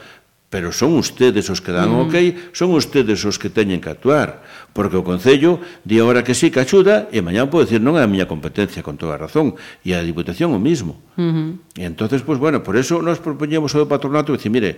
pero 0.54 0.70
son 0.70 0.94
ustedes 1.02 1.50
os 1.50 1.66
que 1.66 1.74
dan 1.74 1.90
mm. 1.90 2.00
ok, 2.06 2.16
son 2.54 2.78
ustedes 2.78 3.26
os 3.26 3.42
que 3.42 3.50
teñen 3.50 3.82
que 3.82 3.90
actuar, 3.90 4.46
porque 4.70 4.94
o 4.94 5.02
Concello 5.02 5.58
di 5.82 5.98
ahora 5.98 6.22
que 6.22 6.38
sí 6.38 6.54
que 6.54 6.62
axuda 6.62 7.10
e 7.10 7.26
mañá 7.26 7.50
pode 7.50 7.66
decir 7.66 7.82
non 7.82 7.98
é 7.98 8.06
a 8.06 8.12
miña 8.12 8.30
competencia 8.30 8.86
con 8.86 8.94
toda 8.94 9.18
a 9.18 9.22
razón, 9.26 9.58
e 9.82 9.98
a 9.98 10.06
Diputación 10.06 10.54
o 10.54 10.62
mismo. 10.62 11.02
Mm 11.18 11.32
-hmm. 11.34 11.50
E 11.82 11.90
entonces, 11.90 12.22
pues, 12.22 12.38
bueno, 12.38 12.62
por 12.62 12.78
eso 12.78 13.02
nos 13.02 13.18
propoñemos 13.18 13.74
ao 13.74 13.90
patronato 13.90 14.30
e 14.30 14.38
dicir, 14.38 14.54
mire, 14.54 14.78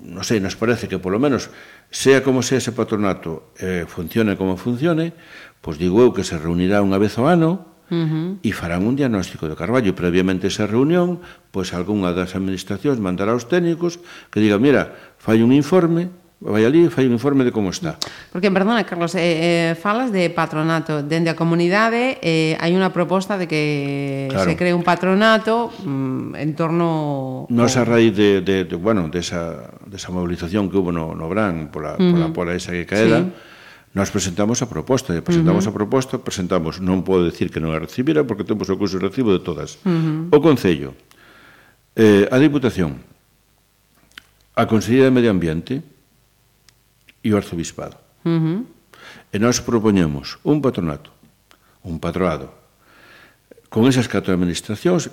non 0.00 0.24
sei, 0.24 0.40
nos 0.40 0.56
parece 0.56 0.88
que 0.88 0.96
polo 0.96 1.20
menos 1.20 1.52
sea 1.92 2.24
como 2.24 2.40
sea 2.40 2.56
ese 2.56 2.72
patronato, 2.72 3.52
eh, 3.60 3.84
funcione 3.84 4.40
como 4.40 4.56
funcione, 4.56 5.12
pois 5.60 5.76
pues 5.76 5.84
digo 5.84 6.00
eu 6.00 6.16
que 6.16 6.24
se 6.24 6.40
reunirá 6.40 6.80
unha 6.80 6.96
vez 6.96 7.20
ao 7.20 7.28
ano, 7.28 7.69
uh 7.90 7.94
-huh. 7.94 8.28
e 8.40 8.50
farán 8.54 8.86
un 8.86 8.94
diagnóstico 8.96 9.50
do 9.50 9.58
carballo. 9.58 9.92
Previamente 9.92 10.46
esa 10.46 10.64
reunión, 10.64 11.20
pois 11.50 11.74
algunha 11.74 12.14
das 12.14 12.38
administracións 12.38 13.02
mandará 13.02 13.34
aos 13.34 13.50
técnicos 13.50 13.98
que 14.30 14.40
diga, 14.40 14.56
mira, 14.56 14.94
fai 15.18 15.42
un 15.42 15.50
informe, 15.52 16.08
vai 16.40 16.64
ali 16.64 16.88
e 16.88 16.90
fai 16.90 17.04
un 17.04 17.12
informe 17.12 17.44
de 17.44 17.52
como 17.52 17.68
está. 17.68 18.00
Porque, 18.32 18.48
perdona, 18.48 18.86
Carlos, 18.88 19.12
eh, 19.14 19.20
eh, 19.20 19.74
falas 19.76 20.08
de 20.08 20.30
patronato. 20.32 21.04
Dende 21.04 21.28
a 21.28 21.36
comunidade 21.36 22.16
eh, 22.24 22.56
hai 22.56 22.72
unha 22.72 22.88
proposta 22.88 23.36
de 23.36 23.44
que 23.44 24.32
claro. 24.32 24.48
se 24.48 24.56
cree 24.56 24.72
un 24.72 24.80
patronato 24.80 25.68
mm, 25.84 26.40
en 26.40 26.50
torno... 26.56 27.44
Nos 27.52 27.76
a 27.76 27.84
raíz 27.84 28.16
de, 28.16 28.40
de, 28.40 28.64
de 28.64 28.76
bueno, 28.80 29.12
desa, 29.12 29.68
de 29.84 30.00
esa 30.00 30.08
movilización 30.08 30.72
que 30.72 30.80
hubo 30.80 30.88
no, 30.88 31.12
no 31.12 31.28
Bran 31.28 31.68
pola, 31.68 31.98
uh 31.98 32.00
-huh. 32.00 32.12
pola, 32.16 32.26
pola 32.32 32.52
esa 32.56 32.72
que 32.72 32.88
caera, 32.88 33.20
sí 33.20 33.49
nos 33.92 34.10
presentamos 34.10 34.62
a 34.62 34.70
proposta, 34.70 35.10
e 35.18 35.22
presentamos 35.22 35.66
uh 35.66 35.70
-huh. 35.70 35.74
a 35.74 35.78
proposta, 35.78 36.14
presentamos, 36.22 36.78
non 36.78 37.02
podo 37.02 37.26
decir 37.26 37.50
que 37.50 37.58
non 37.58 37.74
a 37.74 37.82
recibira 37.82 38.22
porque 38.22 38.46
temos 38.46 38.70
o 38.70 38.78
curso 38.78 39.02
de 39.02 39.10
recibo 39.10 39.34
de 39.34 39.42
todas. 39.42 39.82
Uh 39.82 40.30
-huh. 40.30 40.36
O 40.36 40.38
Concello, 40.38 40.94
eh, 41.98 42.30
a 42.30 42.38
Diputación, 42.38 43.02
a 44.54 44.62
Consellería 44.70 45.10
de 45.10 45.14
Medio 45.14 45.30
Ambiente 45.34 45.82
e 47.18 47.28
o 47.34 47.36
Arzobispado. 47.36 47.98
Uh 48.22 48.30
-huh. 48.30 48.58
E 49.34 49.36
nós 49.42 49.58
propoñemos 49.58 50.38
un 50.46 50.62
patronato, 50.62 51.10
un 51.82 51.98
patroado, 51.98 52.54
con 53.70 53.90
esas 53.90 54.06
catro 54.06 54.30
administracións 54.30 55.10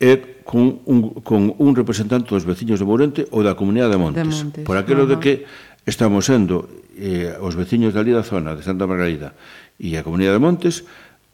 e 0.00 0.44
con 0.44 0.84
un, 0.84 1.20
con 1.24 1.52
un 1.56 1.72
representante 1.72 2.28
dos 2.28 2.44
veciños 2.44 2.80
de 2.80 2.84
Mourente 2.88 3.28
ou 3.32 3.40
da 3.44 3.56
Comunidade 3.56 3.96
de 3.96 4.00
Montes. 4.00 4.24
De 4.24 4.28
Montes 4.28 4.64
por 4.64 4.76
aquilo 4.76 5.04
uh 5.04 5.08
-huh. 5.08 5.16
de 5.16 5.20
que 5.20 5.32
estamos 5.86 6.26
sendo 6.26 6.68
eh, 6.98 7.38
os 7.38 7.54
veciños 7.54 7.94
dali 7.94 8.10
da 8.10 8.26
zona 8.26 8.58
de 8.58 8.66
Santa 8.66 8.90
Margarida 8.90 9.38
e 9.78 9.94
a 9.94 10.02
Comunidade 10.02 10.36
de 10.36 10.44
Montes 10.44 10.76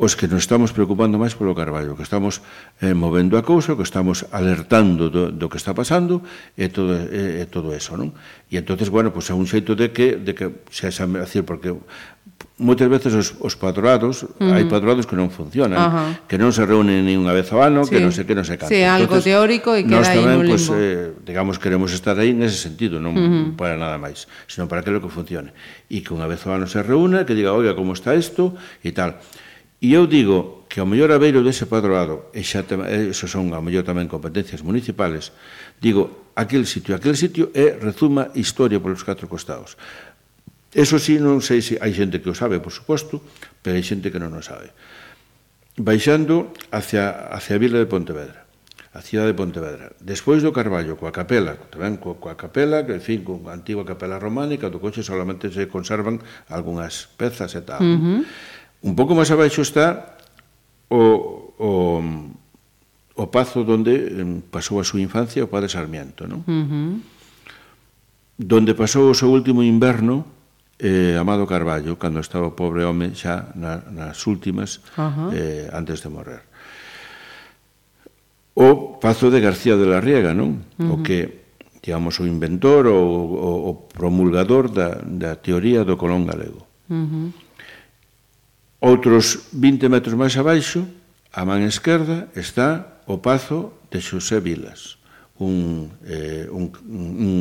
os 0.02 0.16
que 0.16 0.26
nos 0.26 0.42
estamos 0.42 0.74
preocupando 0.74 1.14
máis 1.14 1.38
polo 1.38 1.54
Carballo, 1.54 1.94
que 1.94 2.02
estamos 2.02 2.42
eh, 2.82 2.90
movendo 2.90 3.38
a 3.38 3.46
cousa, 3.46 3.78
que 3.78 3.86
estamos 3.86 4.26
alertando 4.34 5.06
do, 5.06 5.30
do 5.30 5.46
que 5.46 5.62
está 5.62 5.78
pasando 5.78 6.26
e 6.58 6.66
todo, 6.66 6.98
e, 7.06 7.42
e 7.42 7.44
todo 7.46 7.70
eso, 7.70 7.94
non? 7.94 8.10
E 8.50 8.58
entonces, 8.58 8.90
bueno, 8.90 9.14
pois 9.14 9.30
pues, 9.30 9.32
é 9.32 9.34
un 9.38 9.46
xeito 9.46 9.78
de 9.78 9.94
que, 9.94 10.18
de 10.18 10.34
que 10.34 10.66
se 10.74 10.90
xa, 10.90 11.06
decir, 11.06 11.46
porque 11.46 11.70
moitas 12.58 12.88
veces 12.88 13.12
os, 13.14 13.28
os 13.40 13.54
patronados, 13.58 14.22
uh 14.22 14.28
-huh. 14.38 14.54
hai 14.54 14.64
patronados 14.70 15.06
que 15.06 15.18
non 15.18 15.28
funcionan, 15.28 15.78
uh 15.78 15.90
-huh. 15.90 16.10
que 16.30 16.36
non 16.38 16.54
se 16.54 16.62
reúnen 16.62 17.02
ni 17.02 17.18
unha 17.18 17.34
vez 17.34 17.50
ao 17.50 17.62
ano, 17.62 17.82
sí. 17.82 17.94
que 17.94 17.98
non 17.98 18.14
sei 18.14 18.24
que 18.24 18.36
non 18.36 18.46
se 18.46 18.54
canta. 18.54 18.70
Sí, 18.70 18.82
algo 18.82 19.18
Entonces, 19.18 19.32
teórico 19.32 19.74
e 19.74 19.82
queda 19.82 20.06
aí 20.06 20.18
tamén, 20.22 20.38
no 20.38 20.46
limbo. 20.46 20.56
Pues, 20.56 20.70
eh, 20.70 21.12
digamos, 21.26 21.58
queremos 21.58 21.90
estar 21.90 22.14
aí 22.18 22.30
nese 22.30 22.58
sentido, 22.58 23.02
non 23.02 23.12
uh 23.14 23.20
-huh. 23.20 23.44
para 23.58 23.74
nada 23.74 23.98
máis, 23.98 24.30
senón 24.46 24.70
para 24.70 24.84
que 24.84 24.94
lo 24.94 25.02
que 25.02 25.10
funcione. 25.10 25.50
E 25.90 26.04
que 26.04 26.14
unha 26.14 26.30
vez 26.30 26.42
ao 26.46 26.54
ano 26.54 26.70
se 26.70 26.78
reúna, 26.82 27.26
que 27.26 27.34
diga, 27.34 27.50
oiga, 27.50 27.74
como 27.74 27.92
está 27.96 28.14
isto 28.14 28.54
e 28.84 28.90
tal. 28.94 29.18
E 29.82 29.98
eu 29.98 30.06
digo 30.06 30.62
que 30.70 30.78
ao 30.78 30.86
mellor 30.86 31.10
abeiro 31.10 31.42
dese 31.42 31.66
padroado, 31.66 32.30
e 32.30 32.46
xa 32.46 32.62
te, 32.62 32.78
eso 33.10 33.26
son 33.26 33.50
ao 33.50 33.58
mellor 33.58 33.82
tamén 33.82 34.06
competencias 34.06 34.62
municipales, 34.62 35.34
digo, 35.82 36.30
aquel 36.38 36.70
sitio, 36.70 36.94
aquel 36.94 37.18
sitio 37.18 37.50
é 37.50 37.74
rezuma 37.76 38.30
historia 38.38 38.78
polos 38.78 39.02
catro 39.02 39.26
costados. 39.26 39.74
Eso 40.72 40.96
sí, 40.96 41.20
non 41.20 41.44
sei 41.44 41.60
se 41.60 41.76
hai 41.76 41.92
xente 41.92 42.24
que 42.24 42.32
o 42.32 42.36
sabe, 42.36 42.56
por 42.56 42.72
suposto, 42.72 43.20
pero 43.60 43.76
hai 43.76 43.84
xente 43.84 44.08
que 44.08 44.16
non 44.16 44.32
o 44.32 44.40
sabe. 44.40 44.72
Baixando 45.76 46.56
hacia, 46.72 47.28
hacia 47.28 47.56
a 47.56 47.60
vila 47.60 47.76
de 47.76 47.84
Pontevedra, 47.84 48.48
a 48.96 49.04
cidade 49.04 49.32
de 49.32 49.36
Pontevedra. 49.36 49.92
Despois 50.00 50.40
do 50.40 50.48
Carballo, 50.48 50.96
coa 50.96 51.12
capela, 51.12 51.60
tamén 51.68 52.00
coa, 52.00 52.16
coa 52.16 52.40
capela, 52.40 52.88
que, 52.88 52.96
en 52.96 53.04
fin, 53.04 53.20
con 53.20 53.44
a 53.48 53.56
antiga 53.56 53.84
capela 53.84 54.16
románica, 54.16 54.72
do 54.72 54.80
coche 54.80 55.04
solamente 55.04 55.52
se 55.52 55.68
conservan 55.68 56.24
algunhas 56.48 57.08
pezas 57.20 57.52
e 57.52 57.62
tal. 57.64 57.84
Uh 57.84 57.96
-huh. 58.00 58.20
Un 58.88 58.92
pouco 58.96 59.12
máis 59.12 59.28
abaixo 59.28 59.60
está 59.60 60.16
o, 60.88 61.52
o, 61.60 61.70
o 63.12 63.24
pazo 63.28 63.60
onde 63.68 64.08
pasou 64.48 64.80
a 64.80 64.88
súa 64.88 65.04
infancia 65.04 65.44
o 65.44 65.52
padre 65.52 65.68
Sarmiento, 65.68 66.24
non? 66.24 66.40
Uh 66.48 66.64
-huh. 66.64 66.92
Donde 68.40 68.72
pasou 68.72 69.12
o 69.12 69.16
seu 69.16 69.28
último 69.28 69.60
inverno, 69.60 70.41
eh, 70.78 71.16
Amado 71.18 71.46
Carballo, 71.46 71.98
cando 71.98 72.20
estaba 72.20 72.52
o 72.52 72.56
pobre 72.56 72.84
home 72.84 73.12
xa 73.12 73.52
na, 73.54 73.82
nas 73.92 74.24
últimas, 74.26 74.80
uh 74.96 75.10
-huh. 75.10 75.28
eh, 75.32 75.66
antes 75.72 76.00
de 76.00 76.08
morrer. 76.08 76.42
O 78.54 79.00
Pazo 79.00 79.30
de 79.32 79.40
García 79.40 79.76
de 79.76 79.86
la 79.88 80.00
Riega, 80.00 80.36
non? 80.36 80.60
Uh 80.76 80.84
-huh. 80.84 80.92
O 80.92 80.96
que, 81.00 81.48
digamos, 81.80 82.20
o 82.20 82.28
inventor 82.28 82.86
ou 82.86 83.00
o, 83.00 83.50
o 83.70 83.72
promulgador 83.88 84.68
da, 84.68 85.00
da 85.00 85.36
teoría 85.40 85.84
do 85.84 85.96
colón 85.96 86.28
galego. 86.28 86.66
Uh 86.88 87.06
-huh. 87.08 87.26
Outros 88.82 89.48
20 89.54 89.86
metros 89.88 90.18
máis 90.18 90.34
abaixo, 90.34 90.84
a 91.32 91.46
man 91.46 91.62
esquerda, 91.62 92.28
está 92.34 93.00
o 93.06 93.22
pazo 93.22 93.78
de 93.88 94.02
Xosé 94.02 94.42
Vilas, 94.42 94.98
un, 95.38 95.88
eh, 96.04 96.50
un, 96.50 96.74
un, 96.90 97.06
un 97.22 97.36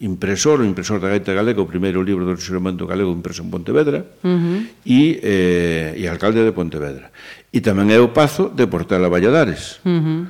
impresor, 0.00 0.60
o 0.60 0.66
impresor 0.66 1.00
da 1.00 1.08
Gaita 1.08 1.32
Galega, 1.32 1.62
o 1.62 1.68
primeiro 1.68 2.04
libro 2.04 2.28
do 2.28 2.36
Xeramento 2.36 2.84
Galego 2.84 3.12
impreso 3.12 3.40
en 3.40 3.48
Pontevedra, 3.48 4.04
uh 4.20 4.28
-huh. 4.28 4.58
e, 4.84 5.20
eh, 5.24 5.96
e 5.96 6.04
alcalde 6.04 6.44
de 6.44 6.52
Pontevedra. 6.52 7.08
E 7.48 7.64
tamén 7.64 7.88
é 7.88 7.98
o 8.00 8.12
Pazo 8.12 8.52
de 8.52 8.68
Portela 8.68 9.08
Valladares. 9.08 9.80
Uh 9.84 10.00
-huh. 10.00 10.20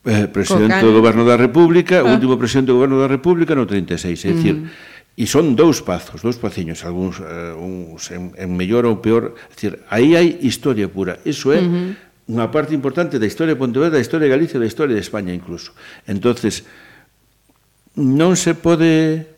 Eh, 0.00 0.28
presidente 0.32 0.80
do 0.80 0.96
Goberno 0.96 1.28
da 1.28 1.36
República, 1.36 2.00
ah. 2.00 2.08
o 2.08 2.16
último 2.16 2.36
presidente 2.40 2.72
do 2.72 2.80
Goberno 2.80 3.00
da 3.00 3.08
República 3.08 3.52
no 3.56 3.64
36, 3.64 4.24
é 4.24 4.32
dicir, 4.32 4.56
uh 4.56 4.64
-huh. 4.64 4.98
E 5.20 5.28
son 5.28 5.52
dous 5.52 5.84
pazos, 5.84 6.24
dous 6.24 6.40
paciños, 6.40 6.80
algúns 6.86 7.20
eh, 7.20 7.52
uns 7.52 8.08
en, 8.08 8.32
en 8.40 8.56
mellor 8.56 8.88
ou 8.88 9.04
peor, 9.04 9.36
é 9.36 9.52
dicir, 9.52 9.76
aí 9.92 10.16
hai 10.16 10.40
historia 10.40 10.88
pura. 10.88 11.20
Iso 11.28 11.52
é 11.52 11.60
uh 11.60 11.68
-huh. 11.68 12.32
unha 12.32 12.48
parte 12.48 12.72
importante 12.72 13.20
da 13.20 13.28
historia 13.28 13.52
de 13.52 13.60
Pontevedra, 13.60 14.00
da 14.00 14.04
historia 14.04 14.30
de 14.30 14.32
Galicia, 14.32 14.56
da 14.56 14.64
historia 14.64 14.96
de 14.96 15.04
España 15.04 15.36
incluso. 15.36 15.76
Entonces, 16.08 16.64
non 18.00 18.34
se 18.34 18.56
pode 18.56 19.30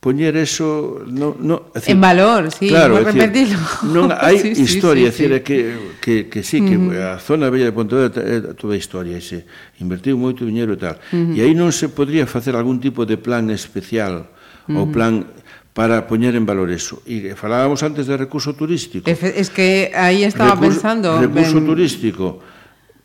poñer 0.00 0.36
eso 0.36 1.02
no, 1.06 1.34
no, 1.38 1.74
decir, 1.74 1.92
en 1.92 2.00
valor, 2.00 2.50
sí, 2.52 2.68
claro, 2.68 3.02
decir, 3.02 3.26
repetirlo. 3.26 3.58
Non 3.90 4.14
hai 4.24 4.38
sí, 4.38 4.54
historia, 4.54 5.10
sí, 5.10 5.26
sí, 5.26 5.28
decir, 5.28 5.30
sí. 5.34 5.42
que 5.42 5.58
que 5.98 6.14
que 6.30 6.40
sí, 6.46 6.62
que 6.62 6.78
uh 6.78 6.94
-huh. 6.94 7.16
a 7.16 7.18
zona 7.18 7.50
bella 7.50 7.66
de 7.66 7.74
Pontevedra 7.74 8.22
é 8.22 8.54
toda 8.54 8.78
historia, 8.78 9.18
e 9.18 9.22
se 9.22 9.42
invertiu 9.82 10.14
moito 10.14 10.46
diñeiro 10.46 10.74
e 10.74 10.80
tal. 10.80 10.96
Uh 11.10 11.34
-huh. 11.34 11.36
E 11.36 11.42
aí 11.42 11.52
non 11.58 11.74
se 11.74 11.90
podría 11.90 12.24
facer 12.30 12.54
algún 12.54 12.78
tipo 12.78 13.02
de 13.02 13.18
plan 13.18 13.50
especial 13.50 14.22
uh 14.22 14.70
-huh. 14.70 14.78
ou 14.78 14.94
plan 14.94 15.26
para 15.74 16.06
poñer 16.06 16.38
en 16.38 16.46
valor 16.46 16.70
eso. 16.70 17.02
E 17.02 17.34
falábamos 17.34 17.82
antes 17.82 18.06
de 18.06 18.14
recurso 18.16 18.54
turístico. 18.54 19.10
Es 19.10 19.50
que 19.50 19.92
aí 19.92 20.24
estaba 20.24 20.56
recurso, 20.56 20.80
pensando... 20.80 21.20
Recurso 21.20 21.58
ben... 21.60 21.66
turístico 21.66 22.40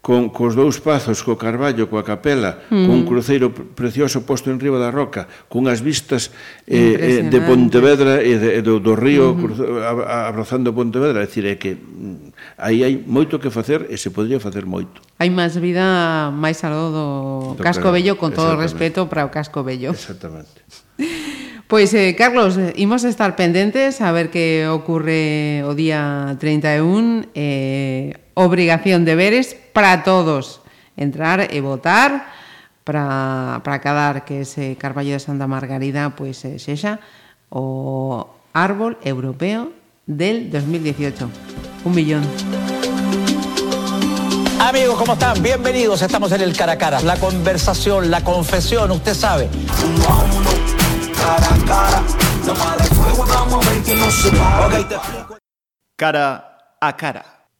con 0.01 0.33
cos 0.33 0.57
dous 0.57 0.81
pazos, 0.81 1.21
co 1.21 1.37
Carballo, 1.37 1.85
coa 1.85 2.01
capela, 2.01 2.57
mm. 2.73 2.89
con 2.89 2.93
un 2.97 3.05
cruceiro 3.05 3.53
precioso 3.53 4.25
posto 4.25 4.49
en 4.49 4.57
riba 4.57 4.81
da 4.81 4.89
roca, 4.89 5.29
cunhas 5.45 5.85
vistas 5.85 6.33
eh, 6.65 7.21
eh 7.21 7.29
de 7.29 7.39
Pontevedra 7.45 8.17
e 8.17 8.33
de, 8.33 8.65
do, 8.65 8.81
do 8.81 8.97
río 8.97 9.29
mm 9.29 9.37
-hmm. 9.37 9.41
cruzo, 9.45 9.63
abrazando 10.09 10.73
Pontevedra, 10.73 11.21
é 11.21 11.29
dicir, 11.29 11.45
é 11.45 11.53
que 11.53 11.77
mm, 11.77 12.33
aí 12.57 12.81
hai 12.81 12.97
moito 12.97 13.37
que 13.37 13.53
facer 13.53 13.93
e 13.93 13.95
se 14.01 14.09
podría 14.09 14.41
facer 14.41 14.65
moito. 14.65 15.05
Hai 15.21 15.29
máis 15.29 15.53
vida 15.61 16.33
máis 16.33 16.57
aló 16.65 16.89
do, 16.89 17.07
do 17.53 17.61
Casco 17.61 17.93
Bello, 17.93 18.17
con 18.17 18.33
todo 18.33 18.57
o 18.57 18.59
respeto 18.59 19.05
para 19.05 19.21
o 19.21 19.29
Casco 19.29 19.61
Bello. 19.61 19.93
Exactamente. 19.93 20.65
Pois, 21.71 21.93
eh, 21.93 22.19
Carlos, 22.19 22.59
eh, 22.59 22.75
imos 22.75 23.07
estar 23.07 23.39
pendentes 23.39 24.03
a 24.03 24.11
ver 24.11 24.27
que 24.27 24.67
ocurre 24.67 25.63
o 25.63 25.71
día 25.71 26.35
31. 26.35 27.31
Eh, 27.31 28.20
obrigación, 28.33 29.05
deberes 29.05 29.55
para 29.73 30.03
todos. 30.03 30.61
Entrar 30.97 31.47
e 31.53 31.61
votar 31.61 32.27
para, 32.83 33.61
para 33.63 33.79
cadar 33.79 34.25
que 34.25 34.41
ese 34.41 34.75
Carballo 34.75 35.13
de 35.13 35.19
Santa 35.19 35.47
Margarida 35.47 36.13
pois, 36.15 36.43
eh, 36.45 36.59
sexa 36.59 36.99
o 37.49 38.27
árbol 38.53 38.97
europeo 39.03 39.71
del 40.05 40.51
2018. 40.51 41.29
Un 41.85 41.95
millón. 41.95 42.23
Amigos, 44.59 44.99
¿cómo 44.99 45.13
están? 45.13 45.41
Bienvenidos. 45.41 46.01
Estamos 46.01 46.31
en 46.33 46.41
el 46.41 46.55
cara 46.55 46.73
a 46.73 46.77
cara. 46.77 47.01
La 47.01 47.17
conversación, 47.17 48.11
la 48.11 48.23
confesión, 48.23 48.91
usted 48.91 49.15
sabe 49.15 49.49
cara 51.21 51.53
a 51.53 51.65
cara. 51.65 52.03
Toma 52.45 52.77
fuego, 52.97 53.25
vamos 53.27 53.65
a 53.65 53.69
ver 53.69 53.83
que 53.83 53.95
no 53.95 54.11
se 54.11 54.29
va. 54.31 54.67
Okay, 54.67 54.83
te 54.85 54.95
Cara 55.95 56.75
a 56.79 56.97
cara. 56.97 57.40